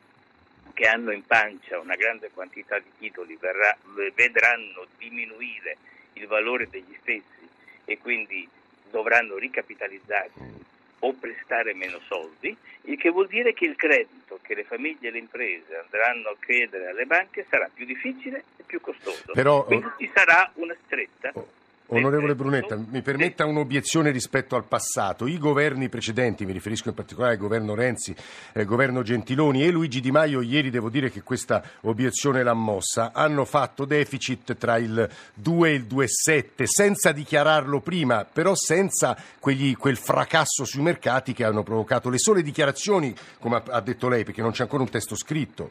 che 0.72 0.86
hanno 0.86 1.10
in 1.10 1.24
pancia 1.26 1.78
una 1.78 1.96
grande 1.96 2.30
quantità 2.32 2.78
di 2.78 2.90
titoli 2.98 3.36
verrà, 3.38 3.76
vedranno 4.14 4.86
diminuire 4.96 5.76
il 6.14 6.26
valore 6.26 6.68
degli 6.68 6.96
stessi 7.00 7.48
e 7.84 7.98
quindi 7.98 8.48
dovranno 8.90 9.36
ricapitalizzarsi 9.36 10.68
o 11.00 11.12
prestare 11.14 11.74
meno 11.74 11.98
soldi, 12.06 12.54
il 12.82 12.98
che 12.98 13.10
vuol 13.10 13.26
dire 13.26 13.52
che 13.52 13.64
il 13.64 13.76
credito 13.76 14.38
che 14.42 14.54
le 14.54 14.64
famiglie 14.64 15.08
e 15.08 15.10
le 15.10 15.18
imprese 15.18 15.76
andranno 15.76 16.30
a 16.30 16.36
chiedere 16.40 16.88
alle 16.88 17.06
banche 17.06 17.46
sarà 17.48 17.70
più 17.72 17.86
difficile 17.86 18.44
e 18.56 18.62
più 18.64 18.80
costoso. 18.80 19.32
Però, 19.32 19.64
Quindi 19.64 19.88
ci 19.98 20.10
sarà 20.14 20.50
una 20.54 20.76
stretta 20.84 21.30
oh, 21.34 21.48
Onorevole 21.92 22.36
Brunetta, 22.36 22.76
mi 22.76 23.02
permetta 23.02 23.46
un'obiezione 23.46 24.12
rispetto 24.12 24.54
al 24.54 24.64
passato. 24.64 25.26
I 25.26 25.38
governi 25.38 25.88
precedenti, 25.88 26.46
mi 26.46 26.52
riferisco 26.52 26.88
in 26.88 26.94
particolare 26.94 27.32
al 27.32 27.40
governo 27.40 27.74
Renzi, 27.74 28.14
al 28.52 28.64
governo 28.64 29.02
Gentiloni 29.02 29.64
e 29.64 29.70
Luigi 29.70 30.00
Di 30.00 30.12
Maio, 30.12 30.40
ieri 30.40 30.70
devo 30.70 30.88
dire 30.88 31.10
che 31.10 31.22
questa 31.22 31.62
obiezione 31.82 32.44
l'ha 32.44 32.54
mossa, 32.54 33.10
hanno 33.12 33.44
fatto 33.44 33.84
deficit 33.84 34.56
tra 34.56 34.76
il 34.76 35.08
2 35.34 35.68
e 35.68 35.74
il 35.74 35.82
2,7 35.82 36.62
senza 36.64 37.10
dichiararlo 37.10 37.80
prima, 37.80 38.24
però 38.24 38.54
senza 38.54 39.16
quegli, 39.40 39.76
quel 39.76 39.96
fracasso 39.96 40.64
sui 40.64 40.82
mercati 40.82 41.32
che 41.32 41.42
hanno 41.42 41.64
provocato 41.64 42.08
le 42.08 42.18
sole 42.18 42.42
dichiarazioni, 42.42 43.12
come 43.40 43.62
ha 43.66 43.80
detto 43.80 44.08
lei, 44.08 44.22
perché 44.22 44.42
non 44.42 44.52
c'è 44.52 44.62
ancora 44.62 44.84
un 44.84 44.90
testo 44.90 45.16
scritto. 45.16 45.70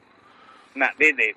Ma 0.73 0.91
vede, 0.97 1.33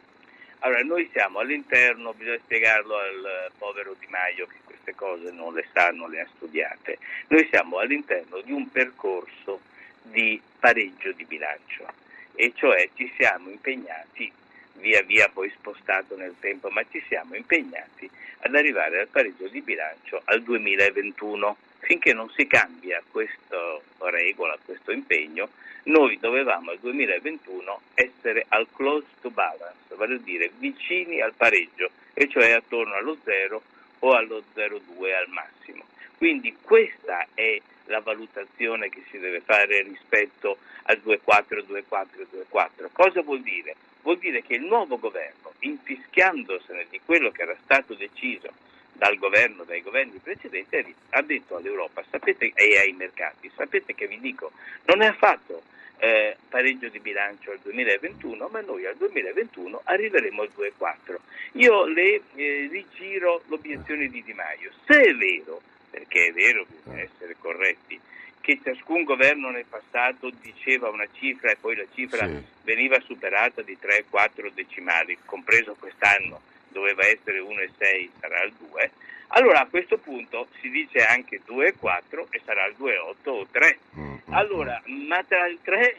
allora, 0.64 0.82
noi 0.82 1.08
siamo 1.12 1.40
all'interno, 1.40 2.14
bisogna 2.14 2.38
spiegarlo 2.42 2.96
al 2.96 3.50
povero 3.58 3.96
Di 3.98 4.06
Maio 4.08 4.46
che 4.46 4.58
queste 4.82 4.94
cose 4.96 5.30
non 5.30 5.54
le 5.54 5.64
sa, 5.72 5.90
non 5.92 6.10
le 6.10 6.20
ha 6.20 6.28
studiate. 6.34 6.98
Noi 7.28 7.46
siamo 7.48 7.78
all'interno 7.78 8.40
di 8.40 8.52
un 8.52 8.70
percorso 8.70 9.60
di 10.02 10.40
pareggio 10.58 11.12
di 11.12 11.24
bilancio 11.24 11.86
e 12.34 12.52
cioè 12.56 12.88
ci 12.94 13.10
siamo 13.16 13.50
impegnati 13.50 14.30
via 14.76 15.02
via 15.02 15.28
poi 15.28 15.50
spostato 15.50 16.16
nel 16.16 16.34
tempo, 16.40 16.68
ma 16.70 16.82
ci 16.90 17.02
siamo 17.06 17.36
impegnati 17.36 18.10
ad 18.40 18.54
arrivare 18.54 19.00
al 19.00 19.08
pareggio 19.08 19.46
di 19.48 19.60
bilancio 19.60 20.20
al 20.24 20.42
2021. 20.42 21.56
Finché 21.78 22.12
non 22.12 22.30
si 22.30 22.46
cambia 22.46 23.02
questa 23.10 23.80
regola, 23.98 24.56
questo 24.64 24.92
impegno, 24.92 25.50
noi 25.84 26.16
dovevamo 26.20 26.70
al 26.70 26.78
2021 26.78 27.80
essere 27.94 28.44
al 28.48 28.68
close 28.72 29.06
to 29.20 29.30
balance, 29.30 29.94
vale 29.96 30.14
a 30.14 30.18
dire 30.18 30.50
vicini 30.58 31.20
al 31.20 31.34
pareggio, 31.34 31.90
e 32.14 32.28
cioè 32.28 32.52
attorno 32.52 32.94
allo 32.94 33.18
0 33.24 33.62
o 34.04 34.12
allo 34.14 34.42
0,2 34.54 35.14
al 35.14 35.28
massimo. 35.28 35.84
Quindi 36.16 36.56
questa 36.60 37.26
è 37.34 37.60
la 37.86 38.00
valutazione 38.00 38.88
che 38.88 39.02
si 39.10 39.18
deve 39.18 39.40
fare 39.40 39.82
rispetto 39.82 40.58
al 40.84 41.00
2,4, 41.04 41.64
2,4, 41.66 42.06
2,4. 42.50 42.88
Cosa 42.92 43.22
vuol 43.22 43.42
dire? 43.42 43.74
Vuol 44.02 44.18
dire 44.18 44.42
che 44.42 44.54
il 44.54 44.62
nuovo 44.62 44.98
governo, 44.98 45.52
infischiandosene 45.60 46.86
di 46.90 47.00
quello 47.04 47.30
che 47.30 47.42
era 47.42 47.56
stato 47.62 47.94
deciso 47.94 48.50
dal 48.92 49.16
governo, 49.16 49.64
dai 49.64 49.82
governi 49.82 50.18
precedenti, 50.22 50.94
ha 51.10 51.22
detto 51.22 51.56
all'Europa 51.56 52.04
sapete, 52.10 52.52
e 52.54 52.78
ai 52.78 52.92
mercati, 52.92 53.50
sapete 53.54 53.94
che 53.94 54.06
vi 54.06 54.20
dico, 54.20 54.52
non 54.84 55.02
è 55.02 55.06
affatto 55.06 55.62
eh, 56.02 56.36
pareggio 56.48 56.88
di 56.88 56.98
bilancio 56.98 57.52
al 57.52 57.60
2021, 57.62 58.48
ma 58.48 58.60
noi 58.60 58.84
al 58.86 58.96
2021 58.96 59.82
arriveremo 59.84 60.42
al 60.42 60.50
2,4. 60.52 61.16
Io 61.52 61.84
le 61.84 62.22
eh, 62.34 62.68
rigiro 62.68 63.42
l'obiezione 63.46 64.08
di 64.08 64.20
Di 64.24 64.32
Maio. 64.32 64.72
Se 64.84 65.00
è 65.00 65.14
vero, 65.14 65.62
perché 65.90 66.26
è 66.26 66.32
vero, 66.32 66.66
bisogna 66.68 67.02
essere 67.02 67.36
corretti, 67.38 68.00
che 68.40 68.58
ciascun 68.64 69.04
governo 69.04 69.50
nel 69.50 69.64
passato 69.68 70.32
diceva 70.40 70.88
una 70.88 71.06
cifra 71.12 71.52
e 71.52 71.56
poi 71.60 71.76
la 71.76 71.86
cifra 71.94 72.26
sì. 72.26 72.42
veniva 72.64 72.98
superata 72.98 73.62
di 73.62 73.78
3-4 73.80 74.50
decimali, 74.52 75.16
compreso 75.24 75.76
quest'anno 75.78 76.40
doveva 76.66 77.06
essere 77.06 77.38
1,6, 77.38 78.08
sarà 78.18 78.42
il 78.42 78.52
2, 78.58 78.90
allora 79.34 79.60
a 79.60 79.66
questo 79.66 79.98
punto 79.98 80.48
si 80.60 80.68
dice 80.68 81.04
anche 81.04 81.42
2,4 81.46 82.26
e 82.30 82.40
sarà 82.44 82.66
il 82.66 82.74
2,8 82.76 83.28
o 83.28 83.46
3. 83.50 83.78
Mm-hmm. 83.96 84.12
Allora, 84.32 84.80
ma 84.86 85.22
tra 85.24 85.46
il 85.46 85.58
3 85.62 85.96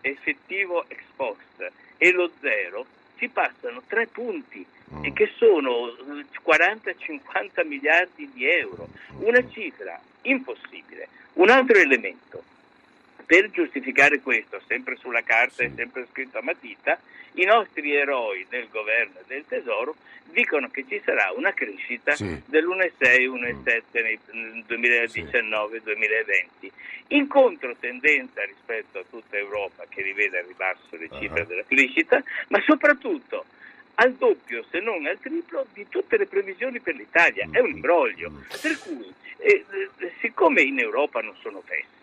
effettivo 0.00 0.84
ex 0.88 1.00
post 1.14 1.72
e 1.96 2.10
lo 2.10 2.30
0 2.40 2.84
ci 3.16 3.28
passano 3.28 3.80
3 3.86 4.08
punti 4.08 4.66
mm. 4.92 5.04
e 5.04 5.12
che 5.12 5.30
sono 5.36 5.94
40-50 6.44 7.66
miliardi 7.66 8.28
di 8.32 8.44
euro, 8.44 8.88
una 9.20 9.40
cifra 9.48 10.00
impossibile. 10.22 11.08
Un 11.34 11.48
altro 11.48 11.78
elemento, 11.78 12.42
per 13.26 13.50
giustificare 13.50 14.20
questo, 14.20 14.62
sempre 14.66 14.96
sulla 14.96 15.22
carta 15.22 15.64
e 15.64 15.72
sempre 15.74 16.06
scritto 16.10 16.38
a 16.38 16.42
matita, 16.42 16.98
i 17.34 17.44
nostri 17.44 17.94
eroi 17.94 18.46
del 18.48 18.68
governo 18.70 19.18
e 19.18 19.24
del 19.26 19.44
tesoro 19.46 19.94
dicono 20.30 20.68
che 20.68 20.86
ci 20.88 20.98
sarà 21.04 21.32
una 21.36 21.52
crescita 21.52 22.14
sì. 22.14 22.40
dell'1,6-1,7 22.46 23.82
nel 23.92 24.18
2019-2020, 24.68 26.70
in 27.08 27.26
controtendenza 27.26 28.42
rispetto 28.44 29.00
a 29.00 29.04
tutta 29.08 29.36
Europa 29.36 29.84
che 29.88 30.02
rivede 30.02 30.38
al 30.38 30.46
ribasso 30.46 30.96
le 30.96 31.08
cifre 31.18 31.40
uh-huh. 31.40 31.46
della 31.46 31.64
crescita, 31.66 32.22
ma 32.48 32.62
soprattutto 32.64 33.44
al 33.96 34.14
doppio, 34.14 34.64
se 34.70 34.80
non 34.80 35.06
al 35.06 35.18
triplo, 35.18 35.66
di 35.72 35.86
tutte 35.88 36.16
le 36.16 36.26
previsioni 36.26 36.80
per 36.80 36.94
l'Italia. 36.94 37.48
È 37.50 37.60
un 37.60 37.70
imbroglio. 37.70 38.32
Per 38.60 38.78
cui, 38.78 39.12
eh, 39.38 39.64
eh 40.00 40.12
siccome 40.20 40.62
in 40.62 40.78
Europa 40.78 41.20
non 41.20 41.34
sono 41.40 41.62
fessi, 41.64 41.95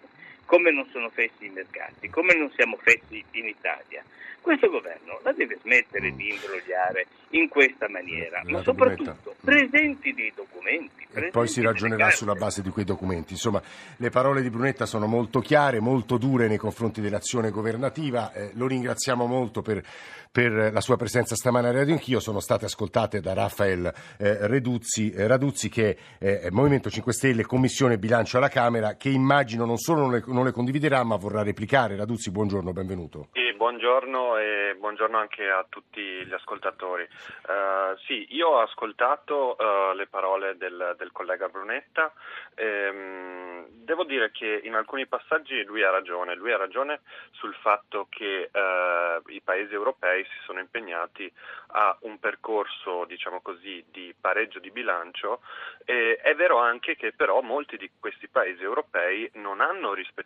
come 0.54 0.70
non 0.70 0.86
sono 0.92 1.10
fessi 1.10 1.48
i 1.48 1.50
mercati, 1.50 2.12
come 2.12 2.36
non 2.36 2.52
siamo 2.52 2.78
fessi 2.80 3.26
in 3.32 3.48
Italia, 3.48 4.04
questo 4.44 4.70
governo 4.70 5.20
la 5.24 5.32
deve 5.32 5.58
smettere 5.62 6.14
di 6.14 6.30
imbrogliare 6.30 7.08
in 7.30 7.48
questa 7.48 7.88
maniera, 7.90 8.42
la 8.44 8.52
ma 8.52 8.62
soprattutto 8.62 9.36
presenti 9.40 10.14
dei 10.14 10.34
documenti. 10.36 11.08
E 11.14 11.30
poi 11.30 11.48
si 11.48 11.62
ragionerà 11.62 12.10
sulla 12.12 12.36
base 12.36 12.62
di 12.62 12.70
quei 12.70 12.84
documenti. 12.84 13.34
Insomma, 13.34 13.62
le 13.96 14.10
parole 14.10 14.42
di 14.42 14.50
Brunetta 14.50 14.86
sono 14.86 15.08
molto 15.08 15.40
chiare, 15.40 15.80
molto 15.80 16.18
dure 16.18 16.48
nei 16.48 16.58
confronti 16.58 17.00
dell'azione 17.00 17.52
governativa. 17.52 18.34
Eh, 18.34 18.52
lo 18.56 18.68
ringraziamo 18.68 19.26
molto 19.26 19.62
per, 19.62 19.82
per, 20.30 20.72
la 20.74 20.82
sua 20.82 20.98
presenza 20.98 21.36
stamane 21.36 21.70
a 21.70 21.72
Radio 21.72 21.94
Anch'io. 21.94 22.20
Sono 22.20 22.42
state 22.42 22.66
ascoltate 22.66 23.22
da 23.22 23.34
Rafael 23.34 23.86
eh, 24.18 24.48
Reduzzi, 24.48 25.12
eh, 25.12 25.26
Raduzzi, 25.26 25.70
che 25.70 25.98
è 26.18 26.50
Movimento 26.50 26.90
5 26.90 27.14
Stelle, 27.14 27.46
Commissione 27.46 27.98
Bilancio 27.98 28.38
alla 28.38 28.50
Camera, 28.50 28.96
che 28.96 29.10
immagino 29.10 29.66
non 29.66 29.78
solo 29.78 30.02
non 30.02 30.43
le, 30.43 30.43
non 30.44 30.52
le 30.52 30.52
condividerà, 30.52 31.04
ma 31.04 31.16
vorrà 31.16 31.42
replicare. 31.42 31.96
Raduzzi, 31.96 32.30
buongiorno, 32.30 32.74
benvenuto. 32.74 33.30
Sì, 33.32 33.54
buongiorno 33.56 34.38
e 34.38 34.76
buongiorno 34.78 35.18
anche 35.18 35.50
a 35.50 35.66
tutti 35.70 36.02
gli 36.02 36.34
ascoltatori. 36.34 37.04
Uh, 37.04 37.98
sì, 38.06 38.28
io 38.32 38.50
ho 38.50 38.60
ascoltato 38.60 39.56
uh, 39.58 39.96
le 39.96 40.08
parole 40.08 40.58
del, 40.58 40.96
del 40.98 41.12
collega 41.14 41.48
Brunetta. 41.48 42.12
Ehm, 42.56 43.68
devo 43.70 44.04
dire 44.04 44.32
che 44.32 44.62
in 44.64 44.76
alcuni 44.76 45.08
passaggi 45.08 45.64
lui 45.64 45.82
ha 45.82 45.90
ragione. 45.90 46.36
Lui 46.36 46.52
ha 46.52 46.58
ragione 46.58 47.02
sul 47.32 47.56
fatto 47.56 48.08
che 48.10 48.50
uh, 48.52 49.30
i 49.30 49.42
paesi 49.42 49.74
europei 49.74 50.24
si 50.26 50.40
sono 50.46 50.60
impegnati 50.60 51.32
a 51.76 51.96
un 52.02 52.20
percorso, 52.20 53.06
diciamo 53.06 53.42
così, 53.42 53.84
di 53.90 54.14
pareggio 54.20 54.60
di 54.60 54.72
bilancio. 54.72 55.40
E 55.86 56.18
è 56.22 56.36
vero 56.36 56.58
anche 56.60 56.96
che 56.96 57.14
però 57.14 57.42
molti 57.42 57.78
di 57.78 57.90
questi 58.00 58.28
paesi 58.28 58.62
europei 58.62 59.30
non 59.36 59.62
hanno 59.62 59.94
rispettato 59.94 60.23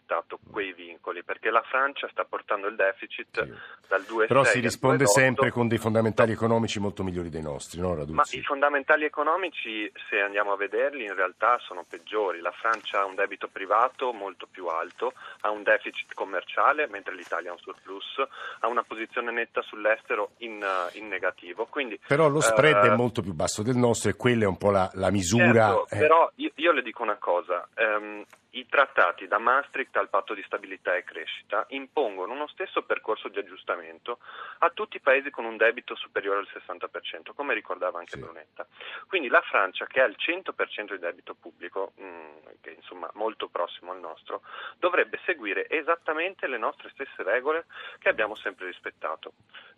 quei 0.52 0.74
vincoli 0.74 1.24
perché 1.24 1.50
la 1.50 1.62
Francia 1.62 2.08
sta 2.10 2.26
portando 2.26 2.68
il 2.68 2.76
deficit 2.76 3.44
sì. 3.44 3.54
dal 3.88 4.02
2,6 4.02 4.28
però 4.28 4.44
si 4.44 4.60
risponde 4.60 5.06
sempre 5.06 5.52
con 5.52 5.68
dei 5.68 5.78
fondamentali 5.78 6.32
economici 6.32 6.80
molto 6.80 7.04
migliori 7.04 7.30
dei 7.30 7.42
nostri, 7.42 7.80
no 7.80 7.94
Raduzzi? 7.94 8.14
Ma 8.14 8.24
i 8.30 8.42
fondamentali 8.42 9.06
economici, 9.06 9.92
se 10.10 10.20
andiamo 10.20 10.52
a 10.54 10.58
vederli, 10.58 11.06
in 11.06 11.16
realtà 11.16 11.58
sono 11.60 11.86
peggiori. 11.88 12.40
La 12.40 12.52
Francia 12.52 13.02
ha 13.02 13.06
un 13.06 13.16
debito 13.16 13.48
privato 13.48 14.12
molto 14.14 14.48
più 14.50 14.68
alto, 14.68 15.14
ha 15.42 15.50
un 15.50 15.64
deficit 15.64 16.14
commerciale, 16.14 16.88
mentre 16.88 17.16
l'Italia 17.16 17.50
ha 17.50 17.54
un 17.54 17.60
surplus, 17.60 18.22
ha 18.60 18.68
una 18.68 18.84
posizione 18.84 19.32
netta 19.32 19.62
sull'estero 19.62 20.32
in, 20.38 20.66
in 20.94 21.08
negativo. 21.08 21.66
Quindi, 21.66 22.00
però 22.08 22.28
lo 22.28 22.42
spread 22.42 22.84
uh, 22.84 22.88
è 22.88 22.96
molto 22.96 23.22
più 23.22 23.34
basso 23.34 23.62
del 23.64 23.76
nostro 23.76 24.10
e 24.10 24.16
quella 24.16 24.44
è 24.44 24.48
un 24.48 24.58
po' 24.58 24.72
la, 24.72 24.90
la 24.94 25.12
misura. 25.12 25.68
Certo, 25.68 25.88
eh. 25.96 26.00
Però 26.00 26.32
io, 26.36 26.52
io, 26.56 26.72
le 26.72 26.82
dico 26.82 27.04
una 27.04 27.18
cosa. 27.18 27.68
Um, 27.76 28.26
i 28.58 28.66
trattati 28.68 29.28
da 29.28 29.38
Maastricht 29.38 29.96
al 29.98 30.10
patto 30.10 30.34
di 30.34 30.42
stabilità 30.44 30.96
e 30.96 31.04
crescita 31.04 31.66
impongono 31.70 32.34
uno 32.34 32.48
stesso 32.48 32.84
percorso 32.84 33.28
di 33.28 33.38
aggiustamento 33.38 34.20
a 34.60 34.70
tutti 34.72 34.98
i 34.98 35.00
paesi 35.00 35.30
con 35.30 35.46
un 35.46 35.58
debito 35.58 35.96
superiore 35.96 36.40
al 36.40 36.48
60%, 36.52 37.34
come 37.36 37.54
ricordava 37.54 38.00
anche 38.00 38.16
sì. 38.16 38.20
Brunetta. 38.20 38.66
Quindi 39.08 39.28
la 39.28 39.42
Francia, 39.42 39.86
che 39.86 40.02
ha 40.02 40.06
il 40.06 40.16
100% 40.18 40.94
di 40.94 41.00
debito 41.00 41.36
pubblico, 41.36 41.94
mh, 41.96 42.06
mm, 42.06 42.36
che 42.62 42.72
è 42.72 42.76
insomma 42.76 43.10
molto 43.14 43.48
prossimo 43.48 43.92
al 43.92 44.00
nostro, 44.00 44.42
dovrebbe 44.78 45.20
seguire 45.26 45.70
esattamente 45.70 46.48
le 46.48 46.58
nostre 46.58 46.90
stesse 46.90 47.22
regole 47.22 47.66
che 48.00 48.10
abbiamo 48.10 48.34
sempre 48.36 48.66
rispettato. 48.66 49.34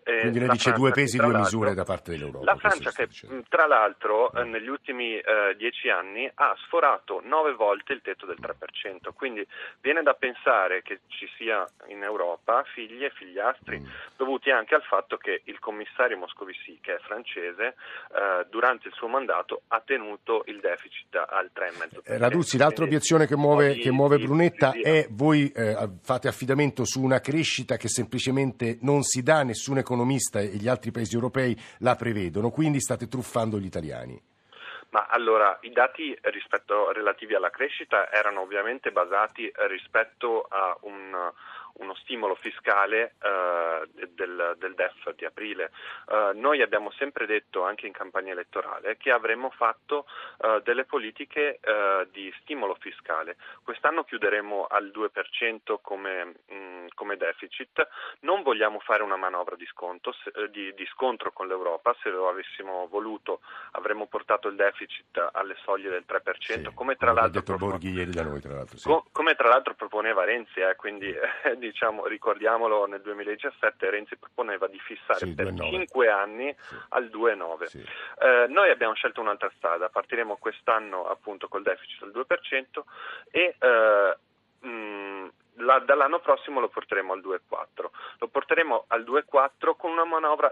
Eh, 0.09 0.21
Quindi 0.21 0.39
lei 0.39 0.49
dice 0.49 0.69
Francia, 0.71 0.79
due 0.79 0.91
pesi, 0.91 1.17
due 1.17 1.37
misure 1.37 1.73
da 1.73 1.83
parte 1.83 2.11
dell'Europa. 2.11 2.45
La 2.45 2.57
Francia 2.57 2.91
che 2.91 3.07
tra 3.47 3.67
l'altro 3.67 4.31
eh, 4.33 4.43
negli 4.43 4.67
ultimi 4.67 5.17
eh, 5.17 5.55
dieci 5.55 5.89
anni 5.89 6.29
ha 6.33 6.55
sforato 6.65 7.21
nove 7.23 7.53
volte 7.53 7.93
il 7.93 8.01
tetto 8.01 8.25
del 8.25 8.37
3%, 8.41 9.13
quindi 9.13 9.45
viene 9.81 10.01
da 10.01 10.13
pensare 10.13 10.81
che 10.81 11.01
ci 11.07 11.27
sia 11.37 11.67
in 11.87 12.01
Europa 12.01 12.63
figli 12.73 13.03
e 13.03 13.11
figliastri 13.11 13.79
mm. 13.79 13.85
dovuti 14.17 14.49
anche 14.49 14.75
al 14.75 14.83
fatto 14.83 15.17
che 15.17 15.41
il 15.45 15.59
commissario 15.59 16.17
Moscovici, 16.17 16.79
che 16.81 16.95
è 16.95 16.99
francese, 16.99 17.67
eh, 17.67 18.45
durante 18.49 18.87
il 18.87 18.93
suo 18.93 19.07
mandato 19.07 19.61
ha 19.67 19.81
tenuto 19.85 20.43
il 20.47 20.59
deficit 20.59 21.15
al 21.15 21.51
3,5%. 21.53 21.99
Eh, 22.03 22.17
Raduzzi, 22.17 22.57
l'altra 22.57 22.85
obiezione 22.85 23.27
che 23.27 23.35
muove, 23.35 23.75
che 23.75 23.91
muove 23.91 24.17
Brunetta 24.17 24.71
è 24.71 25.07
voi 25.11 25.51
eh, 25.51 25.77
fate 26.01 26.27
affidamento 26.27 26.85
su 26.85 27.01
una 27.01 27.19
crescita 27.19 27.77
che 27.77 27.87
semplicemente 27.87 28.77
non 28.81 29.03
si 29.03 29.21
dà, 29.21 29.43
nessun 29.43 29.77
economista 29.99 30.39
e 30.39 30.55
gli 30.55 30.69
altri 30.69 30.91
paesi 30.91 31.15
europei 31.15 31.55
la 31.79 31.95
prevedono, 31.95 32.49
quindi 32.49 32.79
state 32.79 33.07
truffando 33.07 33.59
gli 33.59 33.65
italiani. 33.65 34.19
Ma 34.91 35.05
allora 35.07 35.59
i 35.61 35.71
dati 35.71 36.17
rispetto, 36.31 36.91
relativi 36.91 37.35
alla 37.35 37.51
crescita 37.51 38.09
erano 38.11 38.41
ovviamente 38.41 38.91
basati 38.91 39.51
rispetto 39.67 40.47
a 40.49 40.75
un 40.81 41.31
uno 41.79 41.95
stimolo 41.95 42.35
fiscale 42.35 43.15
eh, 43.21 43.87
del, 44.13 44.55
del, 44.57 44.75
DEF 44.75 45.13
di 45.15 45.25
aprile. 45.25 45.71
Eh, 46.07 46.31
noi 46.35 46.61
abbiamo 46.61 46.91
sempre 46.91 47.25
detto, 47.25 47.63
anche 47.63 47.87
in 47.87 47.93
campagna 47.93 48.31
elettorale, 48.31 48.97
che 48.97 49.11
avremmo 49.11 49.49
fatto 49.49 50.05
eh, 50.41 50.61
delle 50.63 50.85
politiche 50.85 51.59
eh, 51.61 52.07
di 52.11 52.33
stimolo 52.41 52.75
fiscale. 52.79 53.37
Quest'anno 53.63 54.03
chiuderemo 54.03 54.67
al 54.69 54.91
2% 54.93 55.79
come, 55.81 56.25
mh, 56.25 56.53
mm, 56.53 56.87
come, 56.95 57.17
deficit. 57.17 57.87
Non 58.21 58.43
vogliamo 58.43 58.79
fare 58.79 59.03
una 59.03 59.17
manovra 59.17 59.55
di, 59.55 59.65
sconto, 59.65 60.13
se, 60.23 60.31
di, 60.51 60.73
di 60.73 60.85
scontro 60.93 61.31
con 61.31 61.47
l'Europa. 61.47 61.95
Se 62.01 62.09
lo 62.09 62.29
avessimo 62.29 62.87
voluto 62.87 63.41
avremmo 63.71 64.07
portato 64.07 64.47
il 64.47 64.55
deficit 64.55 65.29
alle 65.31 65.55
soglie 65.63 65.89
del 65.89 66.05
3%, 66.07 66.21
sì, 66.39 66.69
come, 66.73 66.95
tra 66.95 67.13
propone... 67.43 67.77
noi, 68.23 68.41
tra 68.41 68.53
sì. 68.77 68.89
come, 69.11 69.35
tra 69.35 69.47
l'altro 69.47 69.73
proponeva 69.73 70.23
Renzi, 70.23 70.59
eh, 70.59 70.75
quindi 70.75 71.07
eh, 71.43 71.57
diciamo, 71.69 72.05
ricordiamolo, 72.07 72.85
nel 72.85 73.01
2017 73.01 73.89
Renzi 73.89 74.17
proponeva 74.17 74.67
di 74.67 74.79
fissare 74.79 75.25
sì, 75.25 75.33
per 75.33 75.53
5 75.53 76.09
anni 76.09 76.55
sì. 76.57 76.75
al 76.89 77.05
2,9. 77.05 77.63
Sì. 77.65 77.79
Eh, 77.79 78.47
noi 78.49 78.69
abbiamo 78.69 78.93
scelto 78.93 79.21
un'altra 79.21 79.51
strada, 79.55 79.89
partiremo 79.89 80.37
quest'anno 80.37 81.07
appunto 81.07 81.47
col 81.47 81.63
deficit 81.63 82.03
al 82.03 82.11
2% 82.11 82.81
e 83.31 83.55
eh, 83.59 84.17
mh, 84.67 85.29
la, 85.59 85.79
dall'anno 85.79 86.19
prossimo 86.19 86.59
lo 86.59 86.69
porteremo 86.69 87.13
al 87.13 87.21
2,4. 87.21 87.89
Lo 88.19 88.27
porteremo 88.27 88.85
al 88.87 89.03
2,4 89.03 89.75
con 89.77 89.91
una 89.91 90.05
manovra 90.05 90.51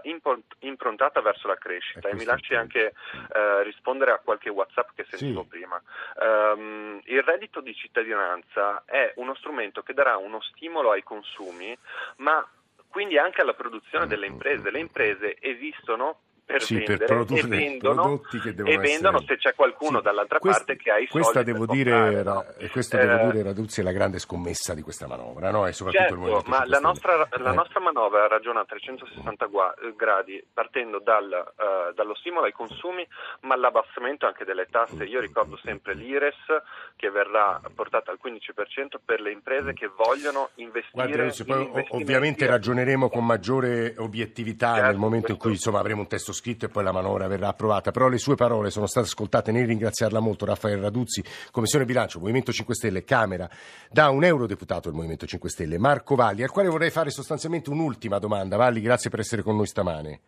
improntata 0.60 1.20
verso 1.20 1.48
la 1.48 1.56
crescita 1.56 2.08
e, 2.08 2.12
e 2.12 2.14
mi 2.14 2.24
lasci 2.24 2.54
anche 2.54 2.94
eh, 3.32 3.62
rispondere 3.62 4.12
a 4.12 4.18
qualche 4.18 4.50
WhatsApp 4.50 4.90
che 4.94 5.06
sentivo 5.08 5.42
sì. 5.42 5.48
prima. 5.48 5.80
Um, 6.20 7.00
il 7.04 7.22
reddito 7.22 7.60
di 7.60 7.74
cittadinanza 7.74 8.82
è 8.84 9.12
uno 9.16 9.34
strumento 9.34 9.82
che 9.82 9.94
darà 9.94 10.16
uno 10.16 10.40
stimolo 10.40 10.90
ai 10.90 11.02
consumi, 11.02 11.76
ma 12.16 12.46
quindi 12.88 13.18
anche 13.18 13.42
alla 13.42 13.54
produzione 13.54 14.06
delle 14.06 14.26
imprese. 14.26 14.70
Le 14.70 14.78
imprese 14.80 15.36
esistono 15.40 16.20
per 16.48 16.62
sì, 16.62 16.76
vendere 16.76 17.04
per 17.04 17.26
e 17.28 17.42
vendono, 17.42 18.22
e 18.64 18.78
vendono 18.78 19.20
se 19.20 19.36
c'è 19.36 19.54
qualcuno 19.54 19.98
sì, 19.98 20.04
dall'altra 20.04 20.38
questa, 20.38 20.64
parte 20.64 20.82
che 20.82 20.90
ha 20.90 20.98
i 20.98 21.06
questa 21.06 21.32
soldi 21.32 21.52
devo 21.52 21.66
dire, 21.66 21.90
comprare, 21.90 22.22
no? 22.22 22.44
e 22.56 22.70
questa 22.70 22.98
eh, 22.98 23.06
devo 23.06 23.30
dire 23.30 23.42
Raduzzi 23.42 23.80
è 23.82 23.84
la 23.84 23.92
grande 23.92 24.18
scommessa 24.18 24.72
di 24.72 24.80
questa 24.80 25.06
manovra 25.06 25.50
no? 25.50 25.66
e 25.66 25.74
soprattutto 25.74 26.26
certo, 26.26 26.48
ma 26.48 26.64
la 26.64 26.78
nostra, 26.78 27.16
la 27.18 27.50
eh. 27.50 27.54
nostra, 27.54 27.80
manovra 27.80 28.28
ragiona 28.28 28.60
a 28.60 28.64
360 28.64 29.44
eh, 29.44 29.94
gradi 29.94 30.42
partendo 30.50 31.00
dal, 31.00 31.26
uh, 31.28 31.92
dallo 31.92 32.14
stimolo 32.14 32.46
ai 32.46 32.52
consumi 32.52 33.06
ma 33.42 33.54
l'abbassamento 33.54 34.24
anche 34.24 34.46
delle 34.46 34.68
tasse 34.70 35.04
io 35.04 35.20
ricordo 35.20 35.58
sempre 35.62 35.92
l'IRES 35.92 36.62
che 36.96 37.10
verrà 37.10 37.60
portata 37.74 38.10
al 38.10 38.18
15% 38.24 38.96
per 39.04 39.20
le 39.20 39.32
imprese 39.32 39.74
che 39.74 39.90
vogliono 39.94 40.48
investire 40.54 41.30
Guarda, 41.34 41.44
poi, 41.44 41.86
ovviamente 41.90 42.46
ragioneremo 42.46 43.10
con 43.10 43.26
maggiore 43.26 43.96
obiettività 43.98 44.76
certo, 44.76 44.86
nel 44.86 44.96
momento 44.96 45.30
in 45.30 45.36
cui 45.36 45.50
insomma, 45.50 45.80
avremo 45.80 46.00
un 46.00 46.08
testo 46.08 46.32
scritto 46.38 46.66
e 46.66 46.68
poi 46.68 46.84
la 46.84 46.92
manovra 46.92 47.26
verrà 47.26 47.48
approvata, 47.48 47.90
però 47.90 48.08
le 48.08 48.18
sue 48.18 48.36
parole 48.36 48.70
sono 48.70 48.86
state 48.86 49.06
ascoltate, 49.06 49.50
nel 49.50 49.66
ringraziarla 49.66 50.20
molto 50.20 50.44
Raffaele 50.44 50.80
Raduzzi, 50.80 51.22
Commissione 51.50 51.84
Bilancio, 51.84 52.20
Movimento 52.20 52.52
5 52.52 52.74
Stelle, 52.74 53.04
Camera, 53.04 53.50
da 53.90 54.08
un 54.10 54.22
eurodeputato 54.22 54.88
del 54.88 54.94
Movimento 54.94 55.26
5 55.26 55.50
Stelle, 55.50 55.78
Marco 55.78 56.14
Valli, 56.14 56.44
al 56.44 56.50
quale 56.50 56.68
vorrei 56.68 56.90
fare 56.90 57.10
sostanzialmente 57.10 57.70
un'ultima 57.70 58.18
domanda. 58.18 58.56
Valli, 58.56 58.80
grazie 58.80 59.10
per 59.10 59.20
essere 59.20 59.42
con 59.42 59.56
noi 59.56 59.66
stamane 59.66 60.20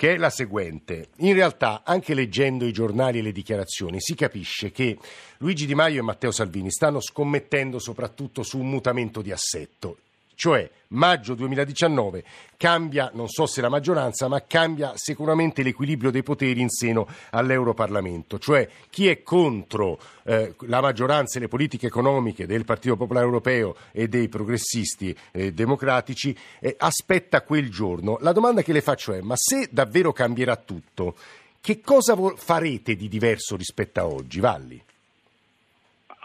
che 0.00 0.14
è 0.14 0.16
la 0.16 0.30
seguente. 0.30 1.08
In 1.18 1.34
realtà, 1.34 1.82
anche 1.84 2.14
leggendo 2.14 2.64
i 2.64 2.72
giornali 2.72 3.18
e 3.18 3.22
le 3.22 3.32
dichiarazioni, 3.32 4.00
si 4.00 4.14
capisce 4.14 4.70
che 4.70 4.96
Luigi 5.40 5.66
Di 5.66 5.74
Maio 5.74 6.00
e 6.00 6.02
Matteo 6.02 6.30
Salvini 6.30 6.70
stanno 6.70 7.02
scommettendo 7.02 7.78
soprattutto 7.78 8.42
su 8.42 8.58
un 8.58 8.70
mutamento 8.70 9.20
di 9.20 9.30
assetto 9.30 9.98
cioè 10.40 10.70
maggio 10.88 11.34
2019 11.34 12.24
cambia, 12.56 13.10
non 13.12 13.28
so 13.28 13.44
se 13.44 13.60
la 13.60 13.68
maggioranza, 13.68 14.26
ma 14.26 14.42
cambia 14.46 14.94
sicuramente 14.94 15.62
l'equilibrio 15.62 16.10
dei 16.10 16.22
poteri 16.22 16.62
in 16.62 16.70
seno 16.70 17.06
all'Europarlamento, 17.32 18.38
cioè 18.38 18.66
chi 18.88 19.06
è 19.08 19.22
contro 19.22 20.00
eh, 20.22 20.54
la 20.60 20.80
maggioranza 20.80 21.36
e 21.36 21.42
le 21.42 21.48
politiche 21.48 21.88
economiche 21.88 22.46
del 22.46 22.64
Partito 22.64 22.96
Popolare 22.96 23.26
Europeo 23.26 23.76
e 23.92 24.08
dei 24.08 24.30
progressisti 24.30 25.14
eh, 25.32 25.52
democratici 25.52 26.34
eh, 26.58 26.74
aspetta 26.78 27.42
quel 27.42 27.68
giorno. 27.68 28.16
La 28.22 28.32
domanda 28.32 28.62
che 28.62 28.72
le 28.72 28.80
faccio 28.80 29.12
è, 29.12 29.20
ma 29.20 29.34
se 29.36 29.68
davvero 29.70 30.10
cambierà 30.14 30.56
tutto, 30.56 31.16
che 31.60 31.82
cosa 31.82 32.16
farete 32.34 32.96
di 32.96 33.08
diverso 33.08 33.56
rispetto 33.56 34.00
a 34.00 34.06
oggi, 34.06 34.40
Valli? 34.40 34.82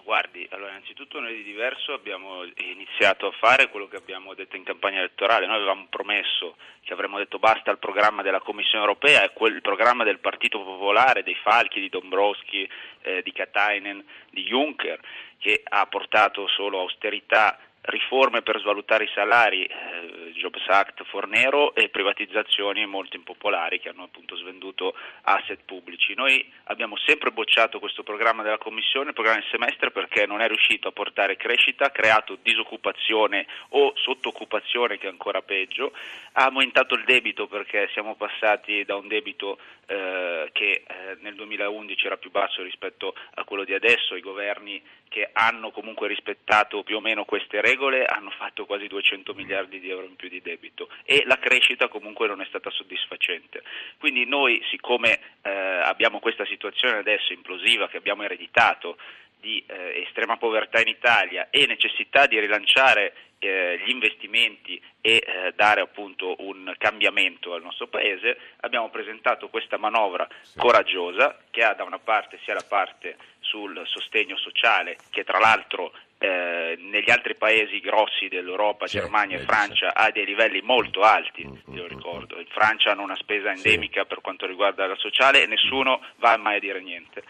Guardi, 0.06 0.48
allora 0.52 0.70
innanzitutto 0.70 1.20
noi 1.20 1.38
di 1.38 1.42
diverso 1.42 1.92
abbiamo 1.92 2.44
iniziato 2.58 3.26
a 3.26 3.32
fare 3.32 3.70
quello 3.70 3.88
che 3.88 3.96
abbiamo 3.96 4.36
detto 4.36 4.56
in 4.56 4.62
campagna 4.62 5.00
elettorale, 5.00 5.48
noi 5.48 5.56
avevamo 5.56 5.88
promesso 5.90 6.58
che 6.82 6.94
avremmo 6.94 7.18
detto 7.18 7.40
basta 7.40 7.72
al 7.72 7.80
programma 7.80 8.22
della 8.22 8.40
Commissione 8.40 8.84
europea 8.84 9.24
e 9.24 9.34
quel 9.34 9.62
programma 9.62 10.04
del 10.04 10.20
Partito 10.20 10.64
Popolare, 10.64 11.24
dei 11.24 11.34
Falchi, 11.34 11.80
di 11.80 11.90
Dombrovski, 11.90 12.70
eh, 13.02 13.24
di 13.24 13.32
Katainen, 13.32 14.06
di 14.30 14.44
Juncker, 14.44 15.00
che 15.40 15.64
ha 15.64 15.88
portato 15.88 16.48
solo 16.50 16.82
austerità 16.82 17.58
riforme 17.86 18.42
per 18.42 18.60
svalutare 18.60 19.06
i 19.06 19.12
salari, 19.14 19.64
eh, 19.66 20.32
Jobs 20.36 20.68
Act 20.68 21.04
Fornero 21.06 21.74
e 21.76 21.90
privatizzazioni 21.90 22.86
molto 22.86 23.16
impopolari 23.16 23.80
che 23.80 23.90
hanno 23.90 24.04
appunto 24.04 24.36
svenduto 24.36 24.96
asset 25.24 25.60
pubblici. 25.66 26.14
Noi 26.14 26.46
abbiamo 26.66 26.98
sempre 26.98 27.32
bocciato 27.32 27.80
questo 27.80 28.04
programma 28.04 28.44
della 28.44 28.58
Commissione, 28.58 29.10
il 29.10 29.14
programma 29.14 29.40
del 29.40 29.50
semestre, 29.50 29.92
perché 29.92 30.26
non 30.26 30.42
è 30.42 30.48
riuscito 30.48 30.88
a 30.88 30.92
portare 30.92 31.38
crescita, 31.38 31.86
ha 31.86 31.92
creato 31.92 32.38
disoccupazione 32.42 33.46
o 33.70 33.94
sottoccupazione 33.96 34.98
che 34.98 35.08
è 35.08 35.10
ancora 35.10 35.42
peggio, 35.42 35.94
ha 36.34 36.46
aumentato 36.46 36.96
il 36.96 37.04
debito 37.06 37.48
perché 37.48 37.90
siamo 37.94 38.16
passati 38.16 38.84
da 38.84 38.96
un 38.96 39.08
debito 39.08 39.58
eh, 39.88 40.50
che 40.52 40.84
eh, 40.86 41.18
nel 41.22 41.36
2011 41.36 42.06
era 42.06 42.18
più 42.18 42.32
basso 42.32 42.64
rispetto 42.64 43.14
a 43.36 43.44
quello 43.44 43.64
di 43.64 43.74
adesso, 43.74 44.16
i 44.16 44.22
governi 44.22 44.82
che 45.08 45.30
hanno 45.34 45.72
comunque 45.72 46.08
rispettato 46.08 46.84
più 46.84 46.98
o 46.98 47.00
meno 47.00 47.26
queste 47.26 47.62
regole 47.62 48.06
hanno 48.06 48.32
fatto 48.32 48.66
quasi 48.66 48.88
200 48.88 49.34
miliardi 49.34 49.80
di 49.80 49.90
euro 49.90 50.06
in 50.06 50.16
più 50.16 50.28
di 50.28 50.42
debito 50.42 50.90
e 51.04 51.24
la 51.26 51.38
crescita 51.38 51.88
comunque 51.88 52.28
non 52.28 52.42
è 52.42 52.46
stata 52.46 52.70
soddisfacente. 52.70 53.64
Quindi 53.98 54.26
noi 54.26 54.62
siccome 54.70 55.20
eh, 55.42 55.50
abbiamo 55.50 56.20
questa 56.20 56.46
situazione 56.46 56.98
adesso 56.98 57.34
implosiva 57.34 57.88
che 57.88 57.98
abbiamo 57.98 58.24
ereditato 58.24 58.98
di 59.40 59.64
estrema 59.68 60.38
povertà 60.38 60.82
in 60.82 60.88
Italia 60.88 61.50
e 61.52 61.68
necessità 61.68 62.26
di 62.26 62.40
rilanciare 62.40 63.14
eh, 63.46 63.82
gli 63.84 63.90
investimenti 63.90 64.82
e 65.02 65.24
eh, 65.26 65.54
dare 65.56 65.82
appunto 65.82 66.36
un 66.40 66.74
cambiamento 66.78 67.54
al 67.54 67.62
nostro 67.62 67.88
paese, 67.88 68.38
abbiamo 68.62 68.90
presentato 68.90 69.50
questa 69.50 69.78
manovra 69.78 70.28
sì. 70.42 70.58
coraggiosa 70.58 71.38
che 71.52 71.64
ha 71.64 71.74
da 71.74 71.84
una 71.84 72.00
parte 72.00 72.40
sia 72.44 72.54
la 72.54 72.66
parte 72.68 73.18
sul 73.40 73.82
sostegno 73.86 74.38
sociale 74.38 74.98
che 75.10 75.24
tra 75.24 75.40
l'altro 75.40 75.94
eh, 76.18 76.76
negli 76.80 77.12
altri 77.12 77.36
paesi 77.36 77.80
grossi 77.80 78.28
dell'Europa, 78.28 78.88
sì, 78.88 78.98
Germania 78.98 79.38
e 79.38 79.42
Francia, 79.42 79.94
ha 79.94 80.10
dei 80.12 80.26
livelli 80.26 80.62
molto 80.62 81.02
alti, 81.02 81.46
mm, 81.46 81.76
lo 81.76 81.84
mm, 81.84 81.88
ricordo. 81.88 82.40
In 82.40 82.48
Francia 82.48 82.92
hanno 82.92 83.04
una 83.04 83.16
spesa 83.16 83.52
endemica 83.52 84.02
sì. 84.02 84.08
per 84.08 84.22
quanto 84.22 84.46
riguarda 84.46 84.88
la 84.88 84.96
sociale 84.96 85.44
e 85.44 85.48
nessuno 85.48 86.02
va 86.18 86.38
mai 86.38 86.58
a 86.58 86.60
dire 86.60 86.82
niente 86.82 87.24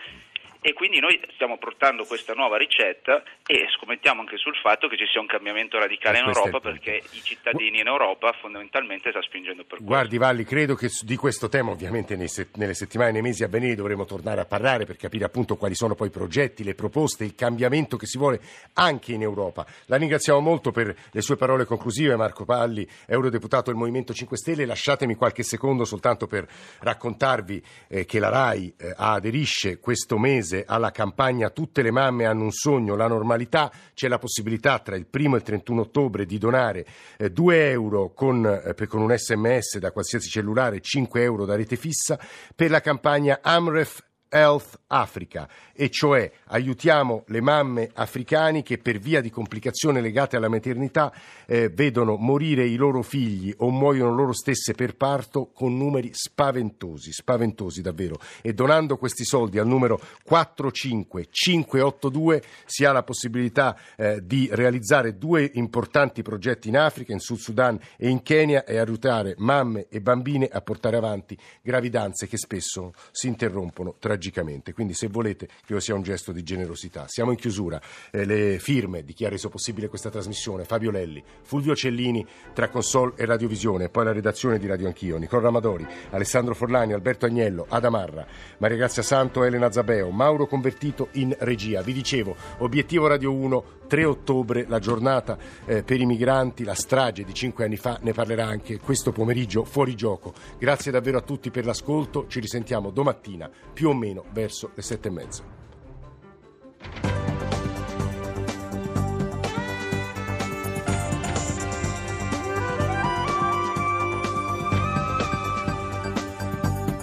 e 0.66 0.74
quindi 0.74 1.00
noi 1.00 1.22
stiamo 1.36 1.60
portando 1.60 2.06
questa 2.06 2.34
nuova 2.34 2.58
ricetta 2.58 3.22
e 3.46 3.68
scommettiamo 3.78 4.22
anche 4.22 4.36
sul 4.38 4.56
fatto 4.56 4.88
che 4.88 4.98
ci 4.98 5.06
sia 5.06 5.22
un 5.22 5.28
cambiamento 5.28 5.78
radicale 5.78 6.18
in 6.18 6.26
Europa 6.26 6.60
perché 6.60 7.04
i 7.12 7.22
cittadini 7.22 7.82
in 7.82 7.86
Europa 7.86 8.32
fondamentalmente 8.42 9.10
stanno 9.10 9.26
spingendo 9.26 9.62
per 9.62 9.78
questo. 9.78 9.86
Guardi 9.86 10.18
Valli, 10.18 10.44
credo 10.44 10.74
che 10.74 10.90
di 11.02 11.16
questo 11.18 11.50
tema 11.50 11.70
ovviamente 11.70 12.16
nelle 12.16 12.74
settimane 12.74 13.10
e 13.10 13.12
nei 13.12 13.22
mesi 13.22 13.44
a 13.44 13.48
venire 13.48 13.76
dovremo 13.76 14.06
tornare 14.06 14.42
a 14.42 14.46
parlare 14.46 14.86
per 14.86 14.98
capire 14.98 15.26
appunto 15.26 15.56
quali 15.56 15.76
sono 15.76 15.94
poi 15.94 16.08
i 16.08 16.10
progetti, 16.10 16.64
le 16.64 16.74
proposte, 16.74 17.26
il 17.26 17.36
cambiamento 17.36 17.96
che 17.96 18.08
si 18.08 18.18
vuole 18.18 18.42
anche 18.74 19.14
in 19.14 19.22
Europa. 19.22 19.68
La 19.86 19.98
ringraziamo 19.98 20.40
molto 20.40 20.72
per 20.72 20.96
le 21.12 21.22
sue 21.22 21.36
parole 21.36 21.66
conclusive 21.66 22.16
Marco 22.16 22.44
Palli, 22.44 22.90
eurodeputato 23.06 23.70
del 23.70 23.80
Movimento 23.80 24.16
5 24.16 24.36
Stelle. 24.36 24.66
Lasciatemi 24.66 25.14
qualche 25.14 25.44
secondo 25.44 25.86
soltanto 25.86 26.26
per 26.26 26.48
raccontarvi 26.80 27.64
eh, 27.88 28.06
che 28.06 28.18
la 28.18 28.30
RAI 28.30 28.74
eh, 28.76 28.94
aderisce 28.98 29.80
questo 29.80 30.18
mese 30.18 30.54
mese 30.56 30.64
alla 30.66 30.92
campagna 30.92 31.50
Tutte 31.50 31.82
le 31.82 31.92
mamme 31.92 32.26
hanno 32.26 32.44
un 32.44 32.52
sogno, 32.52 32.96
la 32.96 33.08
normalità, 33.08 33.72
c'è 33.94 34.08
la 34.08 34.18
possibilità 34.18 34.80
tra 34.80 34.96
il 34.96 35.08
1 35.12 35.36
e 35.36 35.38
il 35.38 35.44
31 35.44 35.82
ottobre 35.82 36.26
di 36.26 36.38
donare 36.38 36.86
eh, 37.18 37.32
2 37.32 37.70
euro 37.70 38.14
con, 38.14 38.46
eh, 38.46 38.88
con 38.88 39.02
un 39.02 39.16
sms 39.16 39.80
da 39.80 39.92
qualsiasi 39.92 40.30
cellulare, 40.30 40.80
5 40.80 41.22
euro 41.22 41.46
da 41.46 41.56
rete 41.56 41.76
fissa 41.76 42.20
per 42.56 42.70
la 42.70 42.82
campagna 42.82 43.40
Amref 43.42 44.04
Health 44.30 44.80
Africa, 44.88 45.48
e 45.74 45.90
cioè 45.90 46.32
aiutiamo 46.48 47.24
le 47.28 47.42
mamme 47.42 47.90
africane 47.94 48.64
che 48.64 48.78
per 48.78 49.00
via 49.00 49.22
di 49.22 49.30
complicazioni 49.30 50.02
legate 50.02 50.36
alla 50.36 50.50
maternità 50.50 51.14
eh, 51.46 51.70
vedono 51.70 52.18
morire 52.18 52.66
i 52.66 52.76
loro 52.76 53.02
figli 53.02 53.54
o 53.58 53.70
muoiono 53.70 54.14
loro 54.14 54.34
stesse 54.34 54.74
per 54.74 54.96
parto 54.96 55.52
con 55.54 55.78
numeri 55.78 56.10
spaventosi, 56.14 57.12
spaventosi 57.12 57.82
davvero. 57.82 58.16
E 58.42 58.54
donando 58.54 58.98
questi 58.98 59.26
soldi 59.26 59.58
al 59.58 59.68
numero 59.68 60.00
45582 60.24 62.44
si 62.66 62.86
ha 62.86 62.92
la 62.92 63.04
possibilità 63.04 63.78
eh, 63.96 64.20
di 64.24 64.50
realizzare 64.52 65.18
due 65.18 65.50
importanti 65.54 66.22
progetti 66.22 66.68
in 66.70 66.78
Africa, 66.78 67.14
in 67.14 67.20
Sud 67.20 67.38
Sudan 67.38 67.80
e 67.98 68.10
in 68.10 68.22
Kenya 68.22 68.66
e 68.66 68.78
aiutare 68.78 69.34
mamme 69.38 69.88
e 69.90 70.02
bambine 70.02 70.48
a 70.48 70.62
portare 70.62 70.98
avanti 70.98 71.36
gravidanze 71.62 72.28
che 72.28 72.38
spesso 72.38 72.94
si 73.12 73.28
interrompono 73.28 73.96
tragicamente 74.00 74.25
magicamente. 74.26 74.74
Quindi 74.74 74.94
se 74.94 75.08
volete, 75.08 75.48
credo 75.66 75.82
sia 75.82 75.94
un 75.94 76.02
gesto 76.02 76.32
di 76.32 76.44
generosità. 76.44 77.06
Siamo 77.08 77.32
in 77.32 77.38
chiusura. 77.38 77.80
Eh, 78.12 78.26
le 78.26 78.58
firme 78.60 79.04
di 79.04 79.14
chi 79.14 79.26
ha 79.26 79.30
reso 79.30 79.50
possibile 79.50 79.88
questa 79.88 80.10
trasmissione, 80.10 80.64
Fabio 80.64 80.92
Lelli, 80.92 81.24
Fulvio 81.44 81.76
Cellini 81.76 82.26
tra 82.54 82.70
console 82.70 83.14
e 83.18 83.26
radiovisione, 83.26 83.90
poi 83.90 84.06
la 84.06 84.12
redazione 84.12 84.58
di 84.58 84.68
Radio 84.68 84.88
Anch'io, 84.88 85.18
Nicola 85.18 85.44
Ramadori, 85.44 85.86
Alessandro 86.12 86.56
Forlani, 86.56 86.94
Alberto 86.94 87.26
Agnello, 87.26 87.66
Adamarra, 87.70 88.26
Maria 88.58 88.78
Grazia 88.78 89.04
Santo, 89.04 89.44
Elena 89.44 89.72
Zabeo, 89.72 90.10
Mauro 90.10 90.48
Convertito 90.48 91.10
in 91.14 91.36
regia. 91.40 91.82
Vi 91.82 91.94
dicevo, 91.94 92.36
obiettivo 92.60 93.08
Radio 93.08 93.34
1, 93.34 93.64
3 93.88 94.06
ottobre, 94.06 94.66
la 94.68 94.80
giornata 94.80 95.38
eh, 95.66 95.84
per 95.84 96.00
i 96.00 96.06
migranti, 96.06 96.64
la 96.64 96.74
strage 96.74 97.24
di 97.24 97.34
cinque 97.34 97.66
anni 97.66 97.78
fa, 97.78 98.00
ne 98.02 98.14
parlerà 98.14 98.46
anche 98.46 98.80
questo 98.80 99.12
pomeriggio 99.12 99.64
fuori 99.64 99.96
gioco. 99.96 100.34
Grazie 100.58 100.92
davvero 100.92 101.20
a 101.20 101.22
tutti 101.22 101.52
per 101.52 101.66
l'ascolto, 101.66 102.26
ci 102.28 102.40
risentiamo 102.40 102.90
domattina 102.90 103.50
più 103.74 103.90
o 103.90 103.94
meno 103.94 104.05
verso 104.32 104.72
le 104.76 104.82
sette 104.82 105.08
e 105.08 105.12
mezzo. 105.12 105.44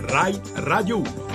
Rai 0.06 0.40
Radio 0.54 0.98
1 0.98 1.31